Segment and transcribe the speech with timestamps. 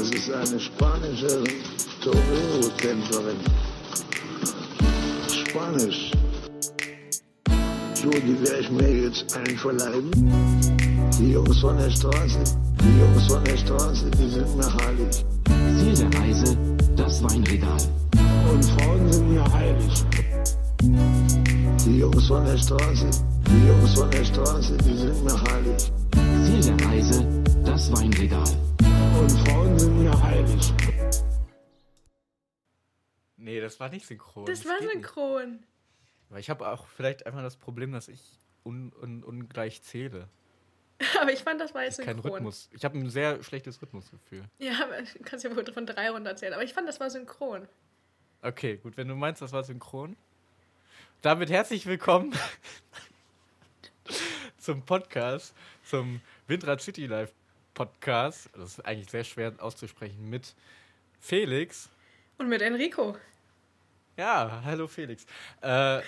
[0.00, 1.44] Das ist eine spanische
[2.00, 3.36] Torero-Tänzerin.
[5.28, 6.12] Spanisch.
[7.92, 10.10] So, die werde ich mir jetzt einverleiben.
[11.18, 12.38] Die Jungs von der Straße,
[12.80, 15.22] die Jungs von der Straße, die sind mir heilig.
[15.78, 16.56] Ziel der Reise,
[16.96, 17.80] das Weinregal.
[18.50, 20.04] Und Frauen sind mir heilig.
[21.84, 23.10] Die Jungs von der Straße,
[23.46, 25.92] die Jungs von der Straße, die sind mir heilig.
[26.46, 27.26] Ziel der Reise,
[27.66, 28.69] das Weinregal.
[29.20, 30.72] Und Frauen sind mir heilig.
[33.36, 34.46] Nee, das war nicht synchron.
[34.46, 34.92] Das war geht nicht.
[34.94, 35.62] synchron.
[36.30, 38.22] Aber ich habe auch vielleicht einfach das Problem, dass ich
[38.64, 40.30] un un ungleich zähle.
[41.20, 42.32] Aber ich fand, das war jetzt Kein synchron.
[42.32, 42.70] Rhythmus.
[42.72, 44.44] Ich habe ein sehr schlechtes Rhythmusgefühl.
[44.58, 46.54] Ja, aber du kannst ja wohl von drei runterzählen.
[46.54, 47.68] Aber ich fand, das war synchron.
[48.40, 50.16] Okay, gut, wenn du meinst, das war synchron.
[51.20, 52.34] Damit herzlich willkommen
[54.56, 57.34] zum Podcast, zum Windrad City Life
[57.80, 58.50] Podcast.
[58.52, 60.54] Das ist eigentlich sehr schwer auszusprechen mit
[61.18, 61.88] Felix.
[62.36, 63.16] Und mit Enrico.
[64.18, 65.24] Ja, hallo Felix.
[65.62, 66.02] Äh,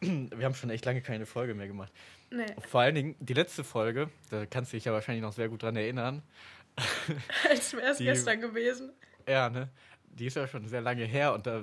[0.00, 1.92] wir haben schon echt lange keine Folge mehr gemacht.
[2.30, 2.46] Nee.
[2.66, 5.62] Vor allen Dingen die letzte Folge, da kannst du dich ja wahrscheinlich noch sehr gut
[5.62, 6.22] dran erinnern.
[7.50, 8.90] Als wäre es gestern gewesen.
[9.28, 9.68] Ja, ne?
[10.06, 11.62] Die ist ja schon sehr lange her und da,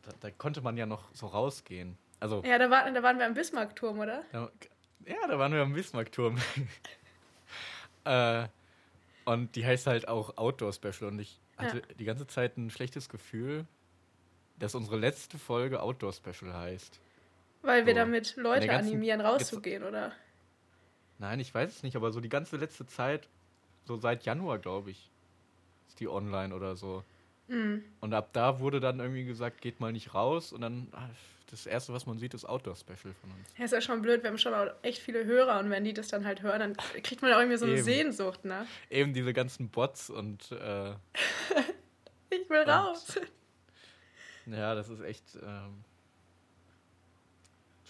[0.00, 1.98] da, da konnte man ja noch so rausgehen.
[2.20, 4.24] Also, Ja, da, war, da waren wir am Bismarckturm, oder?
[4.32, 4.50] da,
[5.04, 6.38] ja, da waren wir am Bismarckturm.
[8.06, 8.48] äh,
[9.24, 13.08] und die heißt halt auch Outdoor Special und ich hatte die ganze Zeit ein schlechtes
[13.08, 13.66] Gefühl,
[14.58, 17.00] dass unsere letzte Folge Outdoor Special heißt.
[17.62, 18.00] Weil wir So.
[18.00, 20.12] damit Leute animieren, rauszugehen, oder?
[21.18, 23.28] Nein, ich weiß es nicht, aber so die ganze letzte Zeit,
[23.84, 25.10] so seit Januar, glaube ich,
[25.88, 27.04] ist die online oder so.
[27.48, 27.84] Mhm.
[28.00, 30.52] Und ab da wurde dann irgendwie gesagt, geht mal nicht raus.
[30.52, 31.08] Und dann, ah,
[31.50, 33.48] das erste, was man sieht, ist Outdoor-Special von uns.
[33.58, 35.92] Ja, ist ja schon blöd, wir haben schon auch echt viele Hörer und wenn die
[35.92, 37.84] das dann halt hören, dann kriegt man auch irgendwie so eine Eben.
[37.84, 38.66] Sehnsucht, ne?
[38.90, 40.94] Eben diese ganzen Bots und äh,
[42.30, 43.20] Ich will Und- raus.
[44.46, 45.84] ja, das ist echt ähm,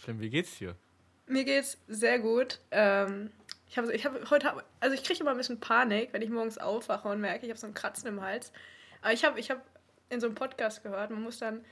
[0.03, 0.21] schlimm.
[0.21, 0.75] Wie geht's dir?
[1.27, 2.61] Mir geht's sehr gut.
[2.71, 3.31] Ähm,
[3.69, 6.59] ich habe ich hab heute, also ich kriege immer ein bisschen Panik, wenn ich morgens
[6.59, 8.53] aufwache und merke, ich habe so ein Kratzen im Hals.
[9.05, 9.63] Aber ich habe ich hab
[10.09, 11.63] in so einem Podcast gehört, man muss dann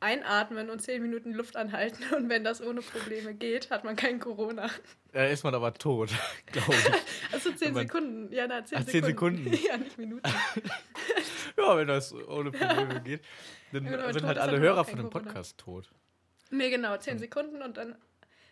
[0.00, 4.20] einatmen und zehn Minuten Luft anhalten und wenn das ohne Probleme geht, hat man kein
[4.20, 4.70] Corona.
[5.12, 6.10] Da ist man aber tot,
[6.46, 6.88] glaube ich.
[7.32, 8.32] Also zehn man- Sekunden.
[8.32, 9.52] Ja, na, zehn Ah, zehn Sekunden.
[9.52, 10.22] ja, nicht Minuten.
[11.58, 13.22] ja, wenn das ohne Probleme geht,
[13.72, 15.24] dann Ja, sind halt alle Hörer von dem Corona.
[15.30, 15.90] Podcast tot.
[16.50, 17.94] Nee, genau, zehn Sekunden und dann.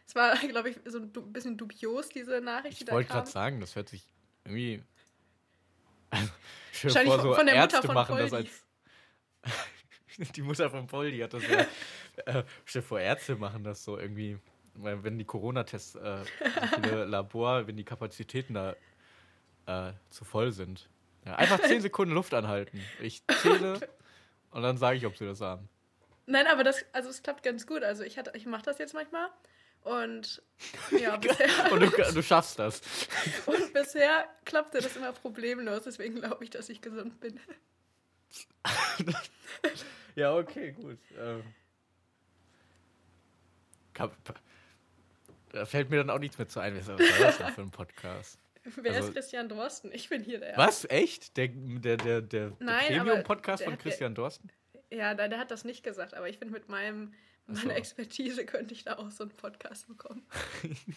[0.06, 3.60] Es war, glaube ich, so ein bisschen dubios, diese Nachricht, die Ich wollte gerade sagen,
[3.60, 4.06] das hört sich
[4.44, 4.82] irgendwie.
[6.10, 8.50] Wahrscheinlich vor, so von der Mutter Ärzte von machen das Poldi.
[9.44, 10.32] als.
[10.36, 11.60] die Mutter von Poldi hat das ja.
[11.60, 14.38] äh, stell dir vor, Ärzte machen das so irgendwie.
[14.78, 16.18] Wenn die Corona-Tests, äh,
[16.86, 18.76] so Labor, wenn die Kapazitäten da
[19.66, 20.90] äh, zu voll sind.
[21.24, 22.84] Ja, einfach 10 Sekunden Luft anhalten.
[23.00, 23.80] Ich zähle
[24.50, 25.68] und dann sage ich, ob sie das haben.
[26.26, 27.82] Nein, aber das, also es klappt ganz gut.
[27.82, 29.28] Also ich, hatte- ich mache das jetzt manchmal.
[29.86, 30.42] Und
[30.90, 32.80] ja, bisher, Und du, du schaffst das.
[33.46, 35.84] und bisher klappte das immer problemlos.
[35.84, 37.38] Deswegen glaube ich, dass ich gesund bin.
[40.16, 40.98] Ja, okay, gut.
[41.18, 41.42] Ähm,
[45.52, 46.74] da fällt mir dann auch nichts mehr zu ein.
[46.74, 48.38] Was war das denn für ein Podcast?
[48.64, 49.92] Wer Also- ist Christian Drosten?
[49.92, 50.56] Ich bin hier der.
[50.56, 50.86] Was?
[50.86, 51.36] Echt?
[51.36, 54.50] Der, der, der, der, Nein, der Premium-Podcast von Christian Dorsten?
[54.90, 57.12] Ja, der, der hat das nicht gesagt, aber ich finde, mit meinem,
[57.48, 57.68] So.
[57.70, 60.26] Expertise könnte ich da auch so einen Podcast bekommen.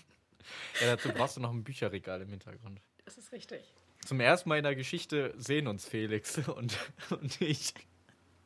[0.81, 2.81] Ja, dazu brauchst du noch ein Bücherregal im Hintergrund.
[3.05, 3.61] Das ist richtig.
[4.03, 6.75] Zum ersten Mal in der Geschichte sehen uns Felix und,
[7.11, 7.73] und ich.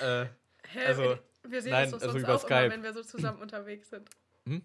[0.00, 0.26] äh,
[0.70, 2.66] Hä, Also, wir, sehen nein, uns doch also auch Skype.
[2.66, 4.08] immer, wenn wir so zusammen unterwegs sind.
[4.46, 4.62] Hm?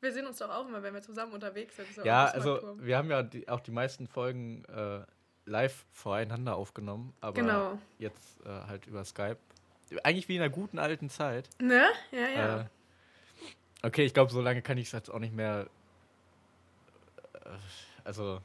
[0.00, 1.94] Wir sehen uns doch auch immer, wenn wir zusammen unterwegs sind.
[1.94, 5.04] So ja, also wir haben ja die, auch die meisten Folgen äh,
[5.46, 7.78] live voreinander aufgenommen, aber Genau.
[7.98, 9.38] jetzt äh, halt über Skype.
[10.02, 11.48] Eigentlich wie in einer guten alten Zeit.
[11.60, 11.86] Ne?
[12.10, 12.60] Ja, ja.
[12.60, 12.64] Äh,
[13.82, 15.68] okay, ich glaube, so lange kann ich es jetzt auch nicht mehr.
[17.34, 17.50] Äh,
[18.04, 18.40] also,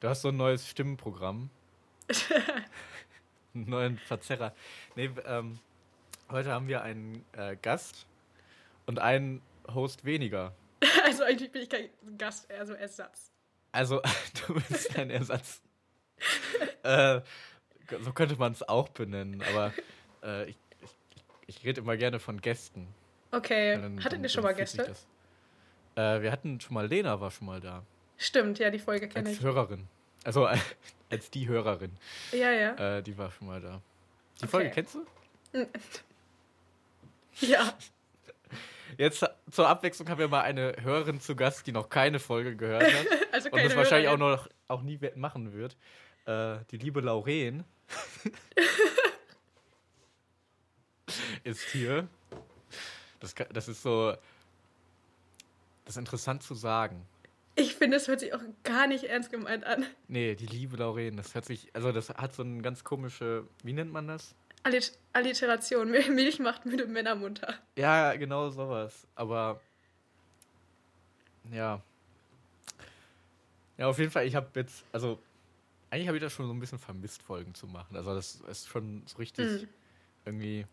[0.00, 1.50] du hast so ein neues Stimmenprogramm.
[3.54, 4.54] einen neuen Verzerrer.
[4.96, 5.58] Nee, ähm,
[6.30, 8.06] heute haben wir einen äh, Gast
[8.86, 9.42] und einen
[9.72, 10.54] Host weniger.
[11.04, 13.32] Also eigentlich bin ich kein Gast, eher so Ersatz.
[13.72, 14.00] Also,
[14.46, 15.60] du bist ein Ersatz.
[16.82, 17.20] äh,
[18.02, 19.72] so könnte man es auch benennen, aber
[20.22, 22.86] äh, ich, ich, ich rede immer gerne von Gästen.
[23.32, 23.76] Okay.
[23.80, 24.94] Dann- Hattet ihr schon mal Gäste?
[25.96, 27.82] Äh, wir hatten schon mal, Lena war schon mal da.
[28.16, 29.44] Stimmt, ja, die Folge kenne Als ich.
[29.44, 29.88] Hörerin.
[30.24, 30.56] Also äh,
[31.10, 31.96] als die Hörerin.
[32.32, 32.98] Ja, ja.
[32.98, 33.80] Äh, die war schon mal da.
[34.40, 34.50] Die Okay.
[34.50, 35.06] Folge kennst du?
[37.40, 37.72] Ja.
[38.98, 42.82] Jetzt zur Abwechslung haben wir mal eine Hörerin zu Gast, die noch keine Folge gehört
[42.82, 44.36] hat Also und das wahrscheinlich auch Hörerin.
[44.36, 45.76] noch auch nie machen wird.
[46.26, 47.64] Äh, die liebe Lauren
[51.44, 52.08] ist hier.
[53.20, 54.12] Das, das ist so.
[55.84, 57.04] Das ist interessant zu sagen.
[57.56, 59.84] Ich finde, es hört sich auch gar nicht ernst gemeint an.
[60.08, 61.68] Nee, die liebe Lauren, das hört sich.
[61.74, 63.44] Also, das hat so eine ganz komische.
[63.62, 64.34] Wie nennt man das?
[64.62, 65.90] Allit Alliteration.
[65.90, 67.54] Mil- Milch macht müde Männer munter.
[67.76, 69.06] Ja, genau sowas.
[69.16, 69.60] Aber.
[71.50, 71.82] Ja.
[73.78, 74.84] Ja, auf jeden Fall, ich habe jetzt.
[74.92, 75.18] Also,
[75.90, 77.96] eigentlich habe ich das schon so ein bisschen vermisst, Folgen zu machen.
[77.96, 79.68] Also, das ist schon so richtig Hm.
[80.24, 80.66] irgendwie.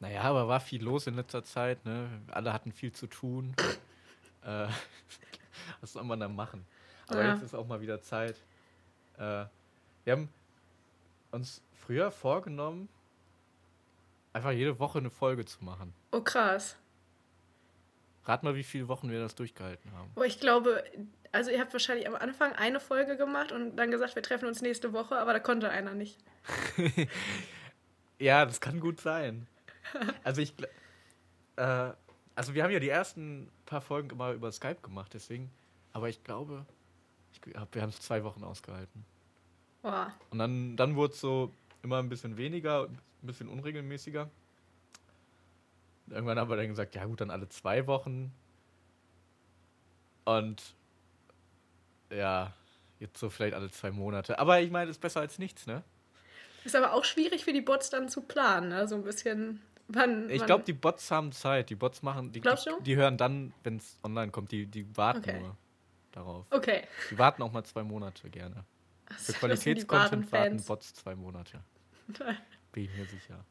[0.00, 2.08] Naja, aber war viel los in letzter Zeit, ne?
[2.30, 3.54] Alle hatten viel zu tun.
[4.44, 4.68] äh,
[5.80, 6.64] was soll man dann machen?
[7.08, 7.32] Aber Ja.
[7.34, 8.36] jetzt ist auch mal wieder Zeit.
[9.16, 9.46] Äh,
[10.04, 10.28] wir haben
[11.32, 12.88] uns früher vorgenommen,
[14.32, 15.92] einfach jede Woche eine Folge zu machen.
[16.12, 16.76] Oh, krass.
[18.24, 20.10] Rat mal, wie viele Wochen wir das durchgehalten haben.
[20.14, 20.84] Boah, ich glaube,
[21.32, 24.60] also ihr habt wahrscheinlich am Anfang eine Folge gemacht und dann gesagt, wir treffen uns
[24.62, 26.18] nächste Woche, aber da konnte einer nicht.
[28.20, 29.46] Ja, das kann gut sein.
[30.24, 30.54] Also ich,
[31.56, 31.90] äh,
[32.34, 35.50] also wir haben ja die ersten paar Folgen immer über Skype gemacht, deswegen.
[35.92, 36.66] Aber ich glaube,
[37.32, 39.04] ich glaub, wir haben es zwei Wochen ausgehalten.
[39.82, 40.12] Boah.
[40.30, 41.52] Und dann, dann wurde es so
[41.82, 44.28] immer ein bisschen weniger, ein bisschen unregelmäßiger.
[46.08, 48.32] Irgendwann haben wir dann gesagt, ja gut, dann alle zwei Wochen.
[50.24, 50.74] Und
[52.10, 52.52] ja,
[53.00, 54.38] jetzt so vielleicht alle zwei Monate.
[54.38, 55.82] Aber ich meine, ist besser als nichts, ne?
[56.68, 58.86] Ist aber auch schwierig für die Bots dann zu planen, ne?
[58.86, 59.62] So ein bisschen.
[59.86, 61.70] Wann, Ich glaube, die Bots haben Zeit.
[61.70, 62.80] Die Bots machen, die, Glaubst die, du?
[62.82, 65.40] die hören dann, wenn es online kommt, die, die warten Okay.
[65.40, 65.56] nur
[66.12, 66.44] darauf.
[66.50, 66.82] Okay.
[67.10, 68.66] Die warten auch mal zwei Monate gerne.
[69.06, 70.62] Für sind die Qualitätscontent warten.
[70.62, 71.64] Bots zwei Monate.
[72.72, 73.42] Bin ich mir sicher.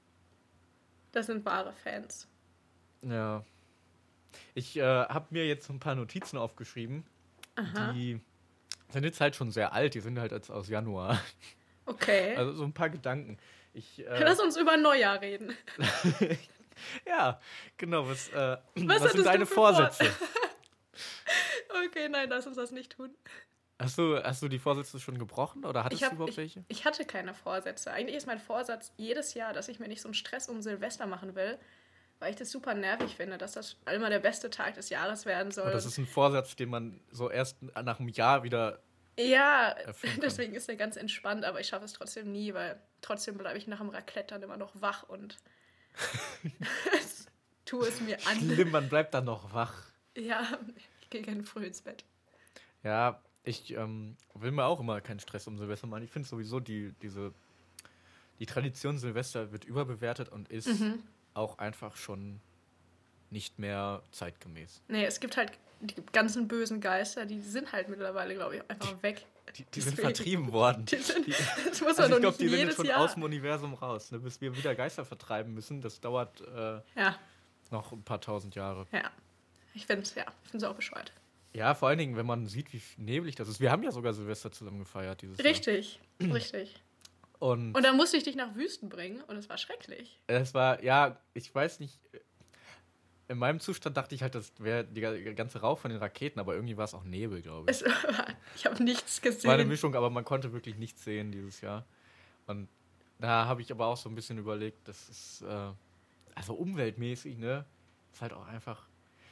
[1.11, 2.27] Das sind wahre Fans.
[3.01, 3.43] Ja.
[4.53, 7.03] Ich äh, habe mir jetzt ein paar Notizen aufgeschrieben.
[7.55, 7.93] Aha.
[7.93, 8.21] Die
[8.89, 9.95] sind jetzt halt schon sehr alt.
[9.95, 11.19] Die sind halt jetzt aus Januar.
[11.87, 12.35] Okay.
[12.35, 13.37] Also so ein paar Gedanken.
[13.73, 15.55] Ich, äh, Lass uns über Neujahr reden.
[17.07, 17.39] ja,
[17.77, 18.07] genau.
[18.07, 20.05] Was, äh, was, hattest sind deine Vorsätze?
[21.85, 23.13] Okay, nein, lass uns das nicht tun.
[23.79, 26.65] Hast du, hast du die Vorsätze schon gebrochen oder hattest hab, du überhaupt ich, welche?
[26.67, 27.91] ich hatte keine Vorsätze.
[27.91, 31.05] Eigentlich ist mein Vorsatz jedes Jahr, dass ich mir nicht so einen Stress um Silvester
[31.05, 31.59] machen will,
[32.19, 35.51] weil ich das super nervig finde, dass das immer der beste Tag des Jahres werden
[35.51, 35.67] soll.
[35.67, 38.79] Und das ist ein Vorsatz, den man so erst nach einem Jahr wieder.
[39.19, 39.75] Ja,
[40.21, 43.67] deswegen ist er ganz entspannt, aber ich schaffe es trotzdem nie, weil trotzdem bleibe ich
[43.67, 45.37] nach dem Raclette dann immer noch wach und
[47.65, 48.37] tue es mir an.
[48.37, 49.73] Schlimm, man bleibt dann noch wach.
[50.15, 50.59] Ja,
[51.01, 52.03] ich gehe gerne früh ins Bett.
[52.83, 56.03] Ja, ich ähm, will mir auch immer keinen Stress um Silvester machen.
[56.03, 57.33] Ich finde sowieso, die, diese,
[58.39, 61.03] die Tradition Silvester wird überbewertet und ist Mhm.
[61.33, 62.39] auch einfach schon
[63.29, 64.81] nicht mehr zeitgemäß.
[64.87, 65.51] Nee, es gibt halt
[65.81, 69.25] die ganzen bösen Geister, die sind halt mittlerweile, glaube ich, einfach weg.
[69.57, 70.85] Die, die sind vertrieben worden.
[70.85, 72.99] Die sind, Die- das muss Also man ich doch glaube, die sind schon Jahr.
[73.01, 74.11] aus dem Universum raus.
[74.11, 74.19] Ne?
[74.19, 77.17] Bis wir wieder Geister vertreiben müssen, das dauert äh, Ja,
[77.71, 78.85] noch ein paar tausend Jahre.
[78.91, 79.09] ja.
[79.73, 81.11] Ich finde es ja, ich auch bescheuert.
[81.53, 83.59] Ja, vor allen Dingen, wenn man sieht, wie neblig das ist.
[83.59, 86.73] Wir haben ja sogar Silvester zusammen gefeiert dieses Richtig, richtig.
[86.73, 86.81] Jahr.
[87.39, 90.19] Und Und dann musste ich dich nach Wüsten bringen und es war schrecklich.
[90.25, 91.99] es war, ja, ich weiß nicht,
[93.29, 96.39] in meinem Zustand dachte ich halt, das wäre die ga- ganze Rauch von den Raketen,
[96.39, 97.83] aber irgendwie war es auch Nebel, glaube ich.
[97.83, 99.69] War, ich habe nichts Es war eine gesehen.
[99.69, 101.85] Mischung, aber man konnte wirklich nichts sehen dieses Jahr.
[102.45, 102.69] Und
[103.19, 105.71] da habe ich aber auch so ein bisschen überlegt, das ist, äh,
[106.35, 107.65] also umweltmäßig, ne,
[108.13, 108.87] ist halt auch einfach,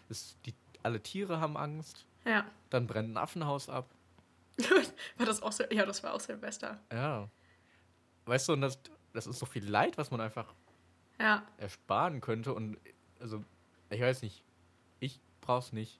[0.09, 0.53] ist, die,
[0.83, 2.45] alle Tiere haben Angst, Ja.
[2.71, 3.89] dann brennt ein Affenhaus ab.
[5.17, 6.79] War das auch Sil- ja, das war auch Silvester.
[6.91, 7.29] Ja.
[8.25, 8.79] Weißt du, und das,
[9.13, 10.53] das ist so viel Leid, was man einfach
[11.19, 11.43] Ja.
[11.57, 12.53] ersparen könnte.
[12.53, 12.77] Und
[13.19, 13.43] also,
[13.95, 14.43] ich weiß nicht,
[14.99, 15.99] ich brauch's nicht.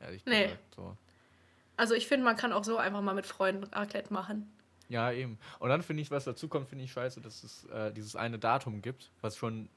[0.00, 0.44] Ehrlich Nee.
[0.44, 0.74] gesagt.
[0.74, 0.96] So.
[1.76, 4.50] Also ich finde, man kann auch so einfach mal mit Freunden Raclette machen.
[4.88, 5.38] Ja, eben.
[5.58, 8.38] Und dann finde ich, was dazu kommt, finde ich scheiße, dass es äh, dieses eine
[8.38, 9.68] Datum gibt, was schon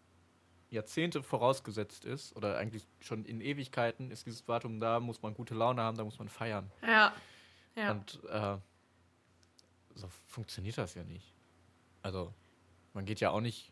[0.72, 5.54] Jahrzehnte vorausgesetzt ist, oder eigentlich schon in Ewigkeiten ist dieses Datum da, muss man gute
[5.54, 6.72] Laune haben, da muss man feiern.
[6.82, 7.14] Ja.
[7.76, 7.92] Ja.
[7.92, 8.58] Und äh,
[9.96, 11.32] so funktioniert das ja nicht.
[12.02, 12.34] Also,
[12.94, 13.72] man geht ja auch nicht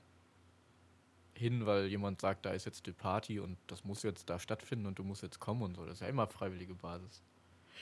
[1.34, 4.86] hin, weil jemand sagt, da ist jetzt die Party und das muss jetzt da stattfinden
[4.86, 5.86] und du musst jetzt kommen und so.
[5.86, 7.24] Das ist ja immer freiwillige Basis.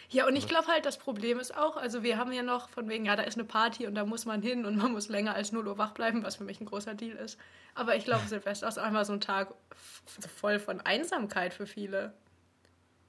[0.10, 2.88] Ja, und ich glaube halt, das Problem ist auch, also wir haben ja noch von
[2.88, 5.36] wegen, ja, da ist eine Party und da muss man hin und man muss länger
[5.36, 7.38] als 0 Uhr wach bleiben, was für mich ein großer Deal ist.
[7.75, 9.53] Aber ich glaube, Silvester ist einfach so ein Tag
[10.38, 12.13] voll von Einsamkeit für viele.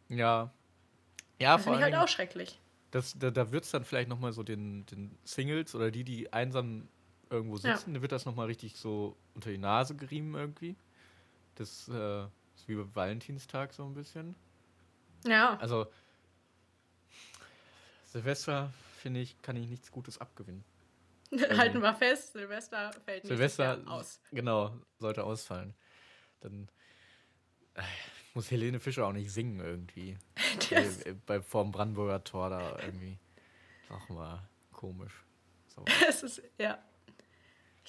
[0.08, 0.52] Ja.
[1.38, 2.58] Ja, Das vor finde ich allem, halt auch schrecklich.
[2.90, 6.32] das, da, da wird es dann vielleicht nochmal so den, den Singles oder die, die
[6.32, 6.88] einsam
[7.30, 7.76] irgendwo Ja.
[7.76, 10.76] sitzen, da wird das nochmal richtig so unter die Nase gerieben irgendwie.
[11.54, 12.24] Das äh,
[12.56, 14.34] Ist wie Valentinstag so ein bisschen.
[15.24, 15.56] Ja.
[15.58, 15.86] Also
[18.04, 20.64] Silvester, finde ich, kann ich nichts Gutes abgewinnen.
[21.56, 24.20] Halten wir fest, Silvester fällt nicht Silvester aus.
[24.32, 25.74] Genau, sollte ausfallen.
[26.40, 26.68] Dann
[27.74, 27.82] äh,
[28.34, 30.18] muss Helene Fischer auch nicht singen irgendwie.
[30.70, 33.18] Das, bei, bei vorm Brandenburger Tor da irgendwie.
[33.88, 35.24] Auch mal komisch.
[35.68, 35.84] So.
[36.06, 36.78] das ist, ja.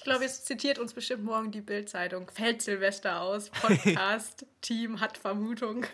[0.02, 2.28] Ich glaube, jetzt zitiert uns bestimmt morgen die Bild-Zeitung.
[2.28, 5.86] Fällt Silvester aus, Podcast, Team hat Vermutung.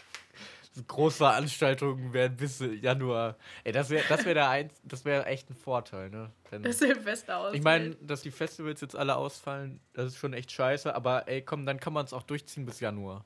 [0.86, 3.38] Große Veranstaltungen werden bis Januar.
[3.64, 6.30] Ey, das wäre das wär der eins, das wäre echt ein Vorteil, ne?
[6.50, 7.54] Denn, Das Silvester aus.
[7.54, 11.40] ich meine, dass die Festivals jetzt alle ausfallen, das ist schon echt scheiße, aber ey,
[11.40, 13.24] komm, dann kann man es auch durchziehen bis Januar.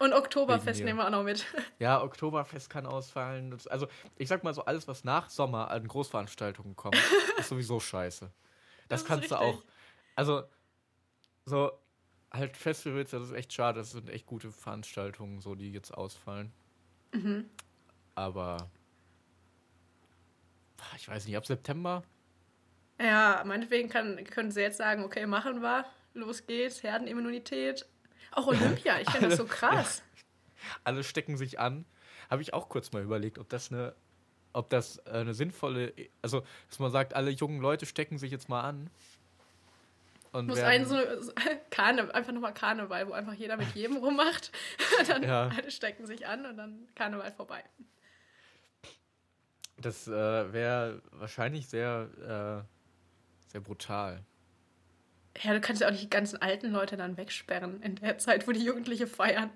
[0.00, 1.46] Und Oktoberfest nehmen wir auch noch mit.
[1.78, 3.56] Ja, Oktoberfest kann ausfallen.
[3.70, 3.86] Also,
[4.18, 6.96] ich sag mal so, alles, was nach Sommer an Großveranstaltungen kommt,
[7.38, 8.28] ist sowieso scheiße.
[8.92, 9.62] Das, Das kannst du auch.
[10.16, 10.42] Also,
[11.46, 11.72] so,
[12.30, 13.80] halt Festivals, das ist echt schade.
[13.80, 16.52] Das sind echt gute Veranstaltungen, so, die jetzt ausfallen.
[17.14, 17.48] Mhm.
[18.14, 18.70] Aber,
[20.96, 22.02] ich weiß nicht, ab September?
[23.00, 27.86] Ja, meinetwegen kann, können sie jetzt sagen, okay, machen wir, los geht's, Herdenimmunität.
[28.30, 30.02] Auch Olympia, ich finde das so krass.
[30.84, 31.86] alle stecken sich an.
[32.30, 33.94] Habe ich auch kurz mal überlegt, ob das eine,
[34.52, 35.92] ob das äh, eine sinnvolle,
[36.22, 38.90] also dass man sagt, alle jungen Leute stecken sich jetzt mal an.
[40.32, 41.32] Und Muss so so-
[41.70, 44.50] Karne, einfach nochmal Karneval, wo einfach jeder mit jedem rummacht.
[45.06, 45.48] dann Ja.
[45.48, 47.62] alle stecken sich an und dann Karneval vorbei.
[49.76, 52.08] das äh, wäre wahrscheinlich sehr,
[52.66, 54.22] äh, sehr brutal.
[55.42, 58.46] Ja, du kannst ja auch nicht die ganzen alten Leute dann wegsperren in der Zeit,
[58.46, 59.50] wo die Jugendliche feiern.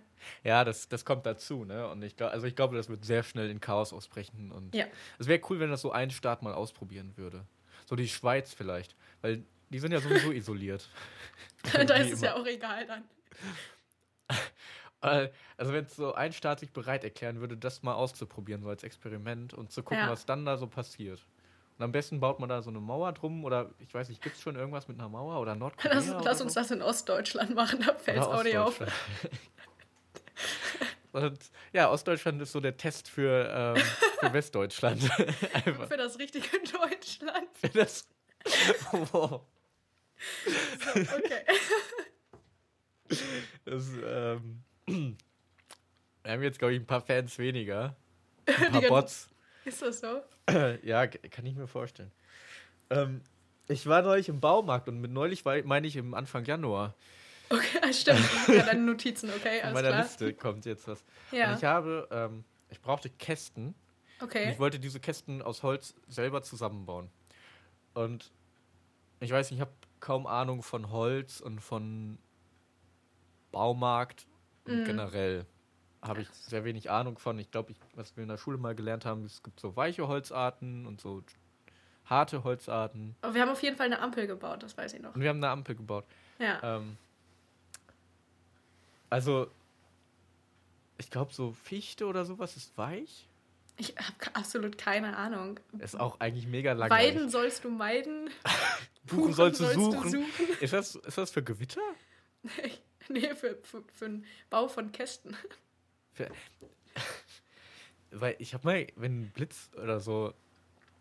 [0.44, 1.88] Ja, das, das kommt dazu, ne?
[1.88, 4.52] Und ich glaube, also ich glaube, das wird sehr schnell in Chaos ausbrechen.
[4.52, 4.86] Und Ja.
[5.18, 7.44] es wäre cool, wenn das so ein Staat mal ausprobieren würde.
[7.86, 8.96] So die Schweiz vielleicht.
[9.22, 10.88] Weil die sind ja sowieso isoliert.
[11.72, 13.04] da ist es ja auch egal dann.
[15.02, 18.82] Äh, Also wenn so ein Staat sich bereit erklären würde, das mal auszuprobieren, so als
[18.82, 20.10] Experiment und zu gucken, Ja.
[20.10, 21.20] was dann da so passiert.
[21.78, 24.36] Und am besten baut man da so eine Mauer drum oder ich weiß nicht, gibt
[24.36, 25.94] es schon irgendwas mit einer Mauer oder Nordkorea?
[25.94, 26.44] Lass, oder lass so?
[26.44, 28.80] uns das in Ostdeutschland machen, da fällt es auch nicht auf.
[31.12, 31.38] Und
[31.72, 33.82] ja, Ostdeutschland ist so der Test für, ähm,
[34.20, 35.02] für Westdeutschland.
[35.54, 37.48] Einfach Für das richtige Deutschland.
[37.54, 38.06] für das.
[38.92, 39.42] Wow.
[40.94, 41.42] So, okay.
[43.64, 47.96] Das, ähm, wir haben jetzt, glaube ich, ein paar Fans weniger.
[48.46, 49.28] Ein paar Bots.
[49.64, 50.22] Ist das so?
[50.82, 52.12] Ja, kann ich mir vorstellen.
[52.90, 53.20] Ähm,
[53.68, 56.94] ich war neulich im Baumarkt und mit neulich war- meine ich im Anfang Januar.
[57.48, 58.20] Okay, ah, stimmt.
[58.48, 60.02] Ja, deine Notizen, okay, alles meiner klar.
[60.02, 61.04] Liste kommt jetzt was.
[61.30, 63.74] Ja, Und ich habe, ähm, ich brauchte Kästen
[64.20, 64.50] und okay.
[64.50, 67.08] ich wollte diese Kästen aus Holz selber zusammenbauen.
[67.94, 68.32] Und
[69.20, 72.18] ich weiß nicht, ich habe kaum Ahnung von Holz und von
[73.52, 74.26] Baumarkt
[74.64, 74.84] und Mhm.
[74.84, 75.46] generell
[76.02, 77.38] habe ich sehr wenig Ahnung von.
[77.38, 80.86] Ich glaube, was wir in der Schule mal gelernt haben, es gibt so weiche Holzarten
[80.86, 81.22] und so
[82.04, 83.16] harte Holzarten.
[83.22, 85.14] Aber wir haben auf jeden Fall eine Ampel gebaut, das weiß ich noch.
[85.14, 86.04] Und wir haben eine Ampel gebaut.
[86.38, 86.76] Ja.
[86.76, 86.96] Ähm,
[89.10, 89.50] also,
[90.98, 93.28] ich glaube, so Fichte oder sowas ist weich.
[93.78, 95.60] Ich habe absolut keine Ahnung.
[95.78, 97.14] Ist auch eigentlich mega langweilig.
[97.14, 98.30] Weiden sollst du meiden.
[99.04, 100.10] Buchen sollst du sollst du suchen.
[100.10, 100.46] suchen.
[100.60, 101.82] Ist, das, ist das für Gewitter?
[103.08, 105.36] nee, für, für, für den Bau von Kästen.
[106.12, 106.30] Für,
[108.10, 110.32] weil ich habe mal, wenn ein Blitz oder so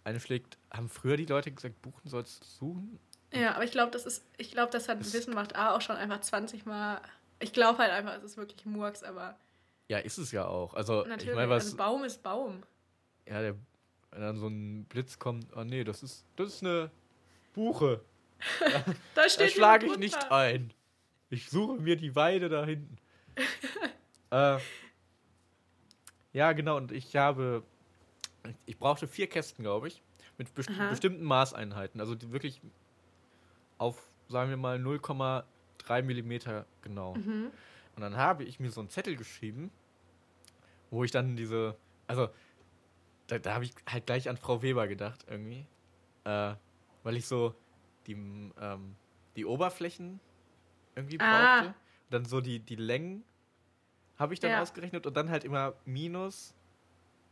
[0.04, 3.00] einschlägt, haben früher die Leute gesagt, Buchen sollst du suchen?
[3.34, 5.96] Ja, aber ich glaube, das ist, ich glaube, das hat Wissen macht A auch schon
[5.96, 7.02] einfach 20 Mal.
[7.40, 9.38] Ich glaube halt einfach, es ist wirklich Murks, aber
[9.88, 10.74] Ja, ist es ja auch.
[10.74, 11.66] Also, natürlich, ich meine, was.
[11.66, 12.64] also Baum ist Baum.
[13.28, 13.56] ja, der,
[14.12, 16.90] wenn dann so ein Blitz kommt, oh nee, das ist, das ist eine
[17.54, 18.02] Buche.
[18.60, 18.84] Da
[19.16, 20.74] Da steht schlage ich nicht ein.
[21.30, 22.98] Ich suche mir die Weide da hinten.
[24.32, 24.58] äh,
[26.34, 27.64] ja, genau, und ich habe.
[28.66, 30.04] Ich brauchte vier Kästen, glaube ich,
[30.38, 30.90] mit best Aha.
[30.90, 32.00] bestimmten Maßeinheiten.
[32.00, 32.62] Also die wirklich
[33.78, 34.78] auf, sagen wir mal,
[35.86, 37.16] 0,3 Millimeter genau.
[37.16, 37.52] Mhm.
[37.96, 39.72] Und dann habe ich mir so einen Zettel geschrieben,
[40.92, 41.76] wo ich dann diese.
[42.08, 42.30] Also,
[43.28, 45.66] da, da habe ich halt gleich an Frau Weber gedacht, irgendwie.
[46.26, 46.54] Äh,
[47.04, 47.56] weil ich so
[48.08, 48.96] die, ähm,
[49.36, 50.20] die Oberflächen
[50.96, 51.30] irgendwie Ah.
[51.62, 51.74] brauchte.
[52.10, 53.24] Dann so die, die Längen
[54.18, 54.62] habe ich dann Ja.
[54.62, 56.54] ausgerechnet und dann halt immer minus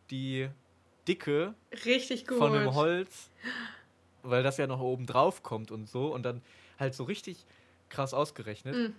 [0.10, 0.50] die
[1.08, 1.54] Dicke
[1.86, 2.38] Richtig gut.
[2.38, 3.30] von dem Holz,
[4.24, 6.42] weil das ja noch oben drauf kommt und so und dann
[6.80, 7.46] halt so richtig
[7.94, 8.76] krass ausgerechnet.
[8.76, 8.86] Mhm.
[8.86, 8.96] Und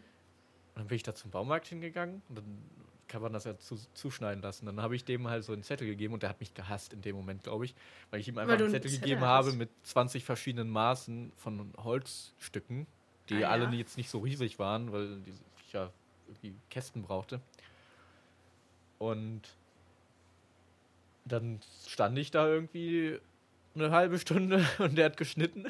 [0.76, 2.58] dann bin ich da zum Baumarkt hingegangen und dann
[3.06, 4.66] kann man das ja zu, zuschneiden lassen.
[4.66, 7.02] Dann habe ich dem halt so einen Zettel gegeben und der hat mich gehasst in
[7.02, 7.74] dem Moment, glaube ich,
[8.10, 10.70] weil ich ihm einfach Weil du einen einen Zettel Zettel gegeben habe mit 20 verschiedenen
[10.70, 12.86] Maßen von Holzstücken,
[13.28, 13.72] die Ah, alle ja.
[13.72, 15.90] jetzt nicht so riesig waren, weil sich ja
[16.26, 17.40] irgendwie Kästen brauchte.
[18.98, 19.42] Und
[21.24, 23.18] dann stand ich da irgendwie
[23.74, 25.66] eine halbe Stunde und der hat geschnitten.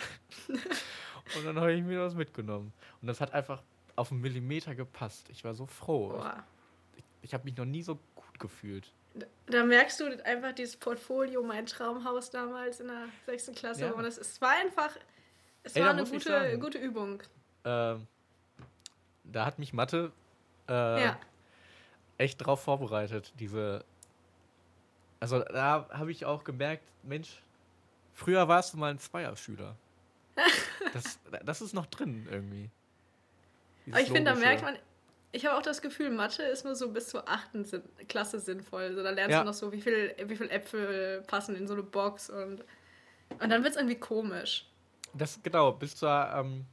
[1.37, 2.73] und dann habe ich mir das mitgenommen.
[3.01, 3.63] Und das hat einfach
[3.97, 5.29] auf einen Millimeter gepasst.
[5.31, 6.09] Ich war so froh.
[6.11, 6.45] Boah.
[6.97, 8.93] Ich, ich habe mich noch nie so gut gefühlt.
[9.15, 13.87] Da- Da merkst du einfach dieses Portfolio, mein Traumhaus damals in der sechsten Klasse.
[13.87, 13.93] Ja.
[13.93, 14.97] Und es, es war einfach,
[15.63, 17.23] es Ey, war eine gute, gute Übung.
[17.65, 18.07] Ähm,
[19.25, 20.11] da hat mich Mathe
[20.69, 21.19] äh, Ja.
[22.19, 23.33] echt drauf vorbereitet.
[23.39, 23.85] Diese.
[25.21, 27.41] Also da habe ich auch gemerkt, Mensch,
[28.13, 29.77] früher warst du mal ein Zweierschüler.
[30.93, 32.71] das, das ist noch drin irgendwie.
[33.91, 34.79] Aber ich finde, da merkt man,
[35.33, 37.67] ich habe auch das Gefühl, Mathe ist nur so bis zur achten
[38.09, 38.83] Klasse sinnvoll.
[38.83, 39.41] Also da lernst Ja.
[39.41, 42.65] du noch so, wie viel, wie viel Äpfel passen in so eine Box und,
[43.41, 44.67] und dann wird es irgendwie komisch.
[45.13, 46.67] Das genau, bis zur ähm,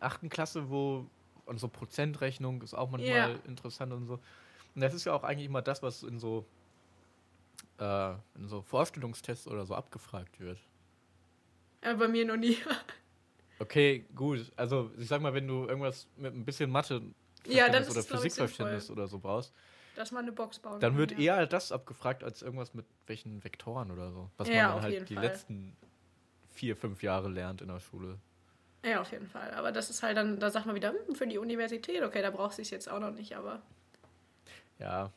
[0.00, 1.06] achten Klasse, wo
[1.46, 3.48] und so Prozentrechnung ist auch manchmal Ja.
[3.48, 4.14] interessant und so.
[4.74, 6.44] Und das ist ja auch eigentlich immer das, was in so
[7.78, 10.58] äh, in so Vorstellungstests oder so abgefragt wird.
[11.82, 12.56] Aber bei mir noch nie.
[13.60, 14.52] Okay, gut.
[14.54, 17.02] Also ich sag mal, wenn du irgendwas mit ein bisschen Mathe
[17.44, 19.52] Ja, dann oder Physikverständnis oder so brauchst,
[19.96, 21.38] Dass man eine Box bauen dann kann, wird ja.
[21.38, 24.30] eher das abgefragt als irgendwas mit welchen Vektoren oder so.
[24.36, 25.24] Was Ja, man dann halt die Fall.
[25.24, 25.76] letzten
[26.52, 28.18] vier, fünf Jahre lernt in der Schule.
[28.84, 29.50] Ja, auf jeden Fall.
[29.54, 32.30] Aber das ist halt dann, da sagt man wieder, hm, für die Universität, okay, da
[32.30, 33.60] brauchst du es jetzt auch noch nicht, aber.
[34.78, 35.12] Ja.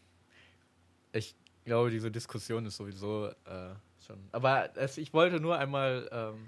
[1.13, 3.75] Ich glaube, diese Diskussion ist sowieso äh,
[4.11, 4.29] schon.
[4.31, 6.07] Aber es, ich wollte nur einmal.
[6.11, 6.47] Ähm,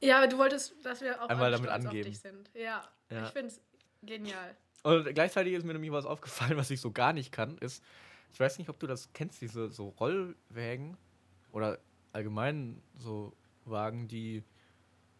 [0.00, 1.98] Ja, aber du wolltest, dass wir auch Einmal damit angeben.
[1.98, 2.50] auf dich sind.
[2.54, 3.26] Ja, Ja.
[3.26, 3.60] ich finde es
[4.02, 4.56] genial.
[4.82, 7.82] und gleichzeitig ist mir nämlich was aufgefallen, was ich so gar nicht kann, ist,
[8.32, 10.96] ich weiß nicht, ob du das kennst, diese so Rollwägen
[11.52, 11.78] oder
[12.12, 13.32] allgemein so
[13.64, 14.42] Wagen, die,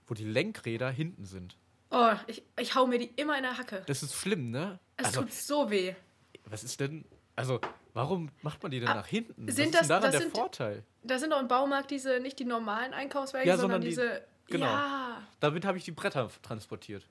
[0.06, 1.56] wo die Lenkräder hinten sind.
[1.90, 3.82] Oh, ich, ich hau mir die immer in der Hacke.
[3.86, 4.80] Das ist schlimm, ne?
[4.96, 5.94] Es also, tut so weh.
[6.46, 7.04] was ist denn,
[7.36, 7.60] also,
[7.94, 9.46] warum macht man die denn Ah, nach hinten?
[9.48, 10.82] was sind ist das- denn daran das der sind- Vorteil?
[11.02, 14.22] Da sind doch im Baumarkt diese, nicht die normalen Einkaufswagen, Ja, sondern, sondern die- diese.
[14.48, 14.66] genau.
[14.66, 15.22] Ja.
[15.40, 17.06] Damit habe ich die Bretter transportiert.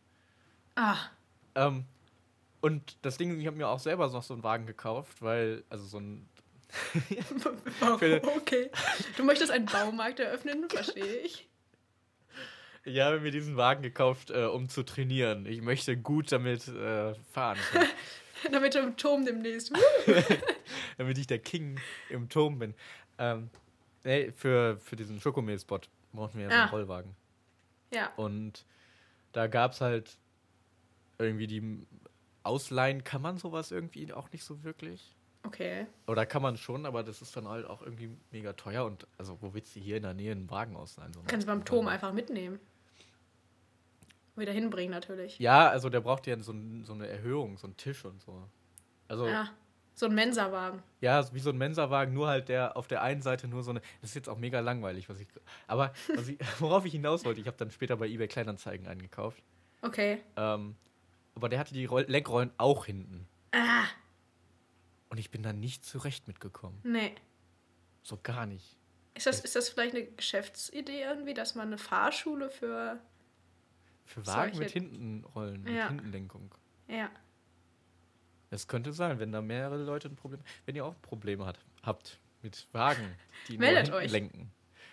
[0.75, 0.97] Ah,
[1.55, 1.85] Ähm,
[2.61, 5.85] und das Ding, ich habe mir auch selber noch so einen Wagen gekauft, weil, also
[5.85, 6.27] so ein.
[7.81, 8.71] okay.
[9.17, 11.47] Du möchtest einen Baumarkt eröffnen, verstehe ich.
[12.85, 15.45] Ich habe mir diesen Wagen gekauft, äh, um zu trainieren.
[15.45, 17.57] Ich möchte gut damit äh, fahren,
[18.51, 19.71] Damit du im Turm demnächst.
[20.97, 21.79] damit ich der King
[22.09, 22.73] im Turm bin.
[23.17, 23.49] Ähm,
[24.03, 25.79] nee, für, für diesen Schokomehl-Spot
[26.13, 26.71] brauchten wir ja so einen Ah.
[26.71, 27.15] Rollwagen.
[27.93, 28.11] Ja.
[28.15, 28.65] Und
[29.31, 30.17] da gab es halt
[31.19, 31.85] irgendwie die
[32.43, 35.15] Ausleihen, kann man sowas irgendwie auch nicht so wirklich.
[35.45, 35.87] Okay.
[36.07, 38.85] Oder kann man schon, aber das ist dann halt auch irgendwie mega teuer.
[38.85, 41.13] Und also, wo willst du hier in der Nähe einen Wagen ausleihen?
[41.13, 42.59] So Kannst du beim Turm einfach mitnehmen.
[44.35, 45.37] Wieder hinbringen natürlich.
[45.39, 48.47] Ja, also der braucht ja so, ein, so eine Erhöhung, so einen Tisch und so.
[49.07, 49.49] Also, ja, Ja.
[49.95, 50.81] So ein Mensa-Wagen.
[51.01, 53.81] wie so ein Mensa-Wagen, nur halt der auf der einen Seite nur so eine.
[54.01, 55.27] Das ist jetzt auch mega langweilig, was ich.
[55.67, 59.43] Aber was ich, worauf ich hinaus wollte, ich habe dann später bei eBay Kleinanzeigen eingekauft.
[59.83, 60.23] Okay.
[60.35, 60.75] Ähm,
[61.35, 63.27] aber der hatte die Roll Lenkrollen auch hinten.
[63.51, 63.83] Ah,
[65.09, 66.79] Und ich bin da nicht zurecht mitgekommen.
[66.83, 67.13] nee.
[68.01, 68.77] So gar nicht.
[69.13, 72.99] Ist das, ist das vielleicht eine Geschäftsidee irgendwie, dass man eine Fahrschule für.
[74.05, 75.83] Für Wagen mit Hintenrollen, Ja.
[75.89, 76.53] mit Hintenlenkung.
[76.87, 77.09] Ja.
[78.49, 80.41] Das könnte sein, wenn da mehrere Leute ein Problem.
[80.65, 83.15] Wenn ihr auch Probleme hat, habt mit Wagen,
[83.47, 84.11] die nur Meldet hinten euch.
[84.11, 84.51] lenken,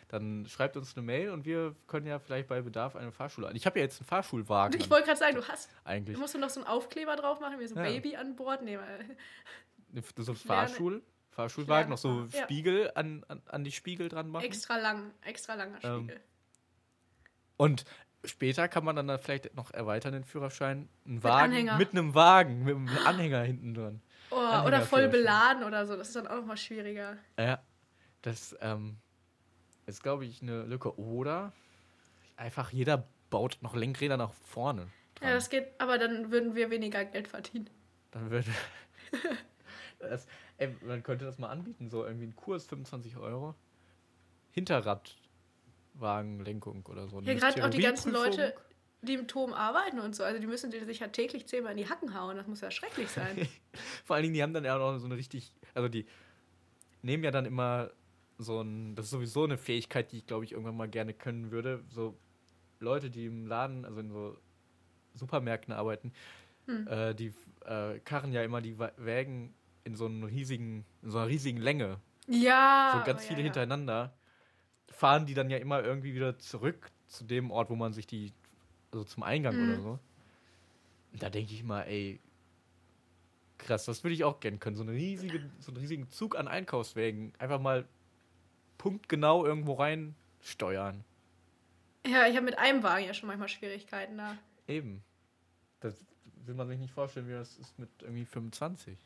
[0.09, 3.57] dann schreibt uns eine Mail und wir können ja vielleicht bei Bedarf eine Fahrschule an.
[3.57, 5.69] Ich habe ja jetzt einen Fahrschulwagen Ich wollte gerade sagen, du hast.
[5.85, 6.15] eigentlich.
[6.15, 7.91] Du musst du noch so einen Aufkleber drauf machen, wie so ein Ja.
[7.93, 8.85] Baby an Bord nehmen.
[10.17, 12.43] So ein Fahrschul, Fahrschulwagen, noch so ja.
[12.45, 14.45] Spiegel an, an, an die Spiegel dran machen.
[14.45, 16.21] Extra lang, extra langer Ähm, Spiegel.
[17.57, 17.85] Und
[18.25, 20.89] später kann man dann, dann vielleicht noch erweitern den Führerschein.
[21.07, 21.79] Einen Wagen Anhänger.
[21.79, 24.03] mit einem Wagen, mit einem Anhänger hinten dran.
[24.31, 25.97] Oh, oder voll beladen oder so.
[25.97, 27.17] Das ist dann auch noch mal schwieriger.
[27.39, 27.61] Ja,
[28.23, 28.97] das ähm,
[29.87, 30.99] ist, glaube ich, eine Lücke.
[30.99, 31.53] Oder
[32.37, 34.89] einfach jeder baut noch Lenkräder nach vorne.
[35.15, 35.29] Dran.
[35.29, 37.69] Ja, das geht, aber dann würden wir weniger Geld verdienen.
[38.11, 38.51] Dann würde.
[39.99, 40.27] das,
[40.59, 43.55] ey, man könnte das mal anbieten, so irgendwie ein Kurs 25 Euro.
[46.01, 47.21] Hinterradwagenlenkung oder so.
[47.21, 48.13] Ja, gerade auch die ganzen.
[48.13, 48.55] Leute,
[49.03, 50.25] die im Turm arbeiten und so.
[50.25, 52.37] Also die müssen die sich ja täglich zehnmal in die Hacken hauen.
[52.37, 53.49] Das muss ja schrecklich sein.
[54.05, 55.55] Vor allen Dingen, die haben dann ja auch noch so eine richtig.
[55.75, 56.07] Also die
[57.03, 57.91] nehmen ja dann immer
[58.39, 58.95] so ein.
[58.97, 61.83] Das ist sowieso eine Fähigkeit, die ich glaube ich irgendwann mal gerne können würde.
[61.89, 62.17] So
[62.79, 64.37] Leute, die im Laden, also in so
[65.15, 66.13] Supermärkten arbeiten,
[66.67, 66.87] Hm.
[66.87, 67.33] äh, die
[67.65, 72.01] äh, karren ja immer die Wägen in so einem riesigen, in so einer riesigen Länge.
[72.27, 72.93] ja.
[72.99, 73.45] so ganz oh, viele ja, ja.
[73.45, 74.15] hintereinander.
[74.91, 78.33] Fahren die dann ja immer irgendwie wieder zurück zu dem Ort, wo man sich die.
[78.93, 79.71] Also zum Eingang Mhm.
[79.73, 79.99] oder so.
[81.13, 82.19] Und da denke ich mal, ey,
[83.59, 83.85] krass.
[83.85, 84.77] Das würde ich auch gerne können.
[84.77, 87.33] So, eine riesige, so einen riesigen Zug an Einkaufswägen.
[87.39, 87.87] Einfach mal
[88.79, 91.05] punktgenau irgendwo rein steuern.
[92.07, 94.37] Ja, ich habe mit einem Wagen ja schon manchmal Schwierigkeiten da.
[94.67, 95.03] Eben.
[95.81, 95.95] Das
[96.47, 98.97] will man sich nicht vorstellen, wie das ist mit irgendwie 25.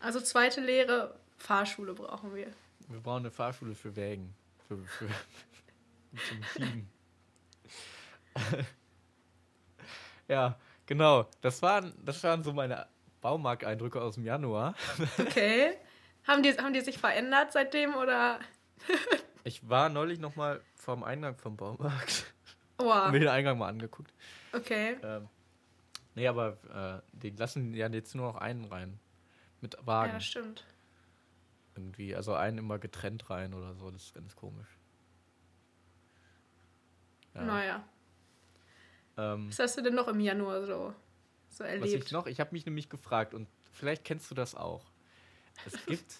[0.00, 2.48] Also zweite Lehre, Fahrschule brauchen wir.
[2.88, 4.34] Wir brauchen eine Fahrschule für Wägen.
[4.70, 5.08] Für, für,
[6.28, 6.88] zum Schieben.
[10.28, 10.56] ja,
[10.86, 11.28] genau.
[11.40, 12.86] Das waren, das waren so meine
[13.20, 14.76] Baumarkteindrücke aus dem Januar.
[15.18, 15.76] Okay.
[16.24, 18.38] haben, die, haben die sich verändert seitdem oder?
[19.42, 22.26] Ich war neulich noch mal vorm Eingang vom Baumarkt.
[22.76, 23.10] Wow.
[23.10, 24.12] Mir den Eingang mal angeguckt.
[24.52, 24.98] Okay.
[25.02, 25.28] Ähm,
[26.14, 29.00] nee, aber äh, die lassen ja jetzt nur noch einen rein.
[29.62, 30.12] Mit Ja, Wagen.
[30.12, 30.64] das stimmt.
[31.80, 32.14] Irgendwie.
[32.14, 33.90] Also einen immer getrennt rein oder so.
[33.90, 34.68] Das ist ganz komisch.
[37.34, 37.42] Ja.
[37.44, 37.84] Naja.
[39.16, 40.94] Ähm, Was hast du denn noch im Januar so,
[41.48, 42.04] so was erlebt?
[42.04, 44.84] ich noch, ich habe mich nämlich gefragt und vielleicht kennst du das auch.
[45.66, 46.16] Es gibt,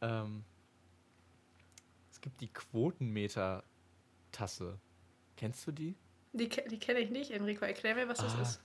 [0.00, 0.44] ähm,
[2.10, 4.78] es gibt die Quotenmeter-Tasse.
[5.36, 5.94] Kennst du die?
[6.32, 7.64] Die, die kenne ich nicht, Enrico.
[7.64, 8.42] Erklär mir, was das Ah.
[8.42, 8.60] ist.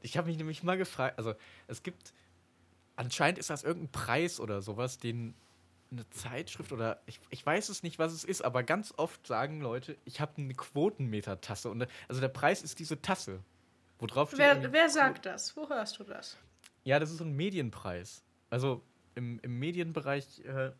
[0.00, 1.34] Ich habe mich nämlich mal gefragt, also
[1.66, 2.12] es gibt,
[2.98, 5.34] anscheinend ist das irgendein Preis oder sowas, den
[5.90, 9.62] eine Zeitschrift oder ich, ich weiß es nicht, was es ist, aber ganz oft sagen
[9.62, 11.70] Leute, ich habe eine Quotenmeter-Tasse.
[11.70, 13.42] Und also der Preis ist diese Tasse.
[13.98, 15.56] Wo drauf steht Wer, wer sagt das?
[15.56, 16.36] Wo hörst du das?
[16.84, 18.22] Ja, das ist so ein Medienpreis.
[18.50, 18.82] Also
[19.14, 20.72] im, im Medienbereich äh,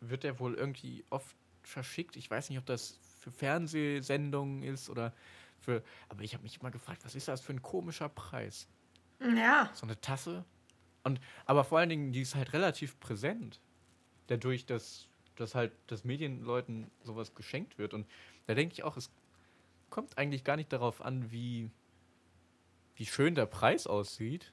[0.00, 2.16] wird der wohl irgendwie oft verschickt.
[2.16, 5.12] Ich weiß nicht, ob das für Fernsehsendungen ist oder
[5.58, 5.82] für.
[6.08, 8.68] Aber ich habe mich immer gefragt, was ist das für ein komischer Preis?
[9.36, 9.70] Ja.
[9.74, 10.44] So eine Tasse?
[11.04, 13.60] Und aber vor allen Dingen, die ist halt relativ präsent.
[14.28, 17.92] Dadurch, dass, dass halt das Medienleuten sowas geschenkt wird.
[17.94, 18.06] Und
[18.46, 19.10] da denke ich auch, es
[19.90, 21.70] kommt eigentlich gar nicht darauf an, wie,
[22.96, 24.52] wie schön der Preis aussieht.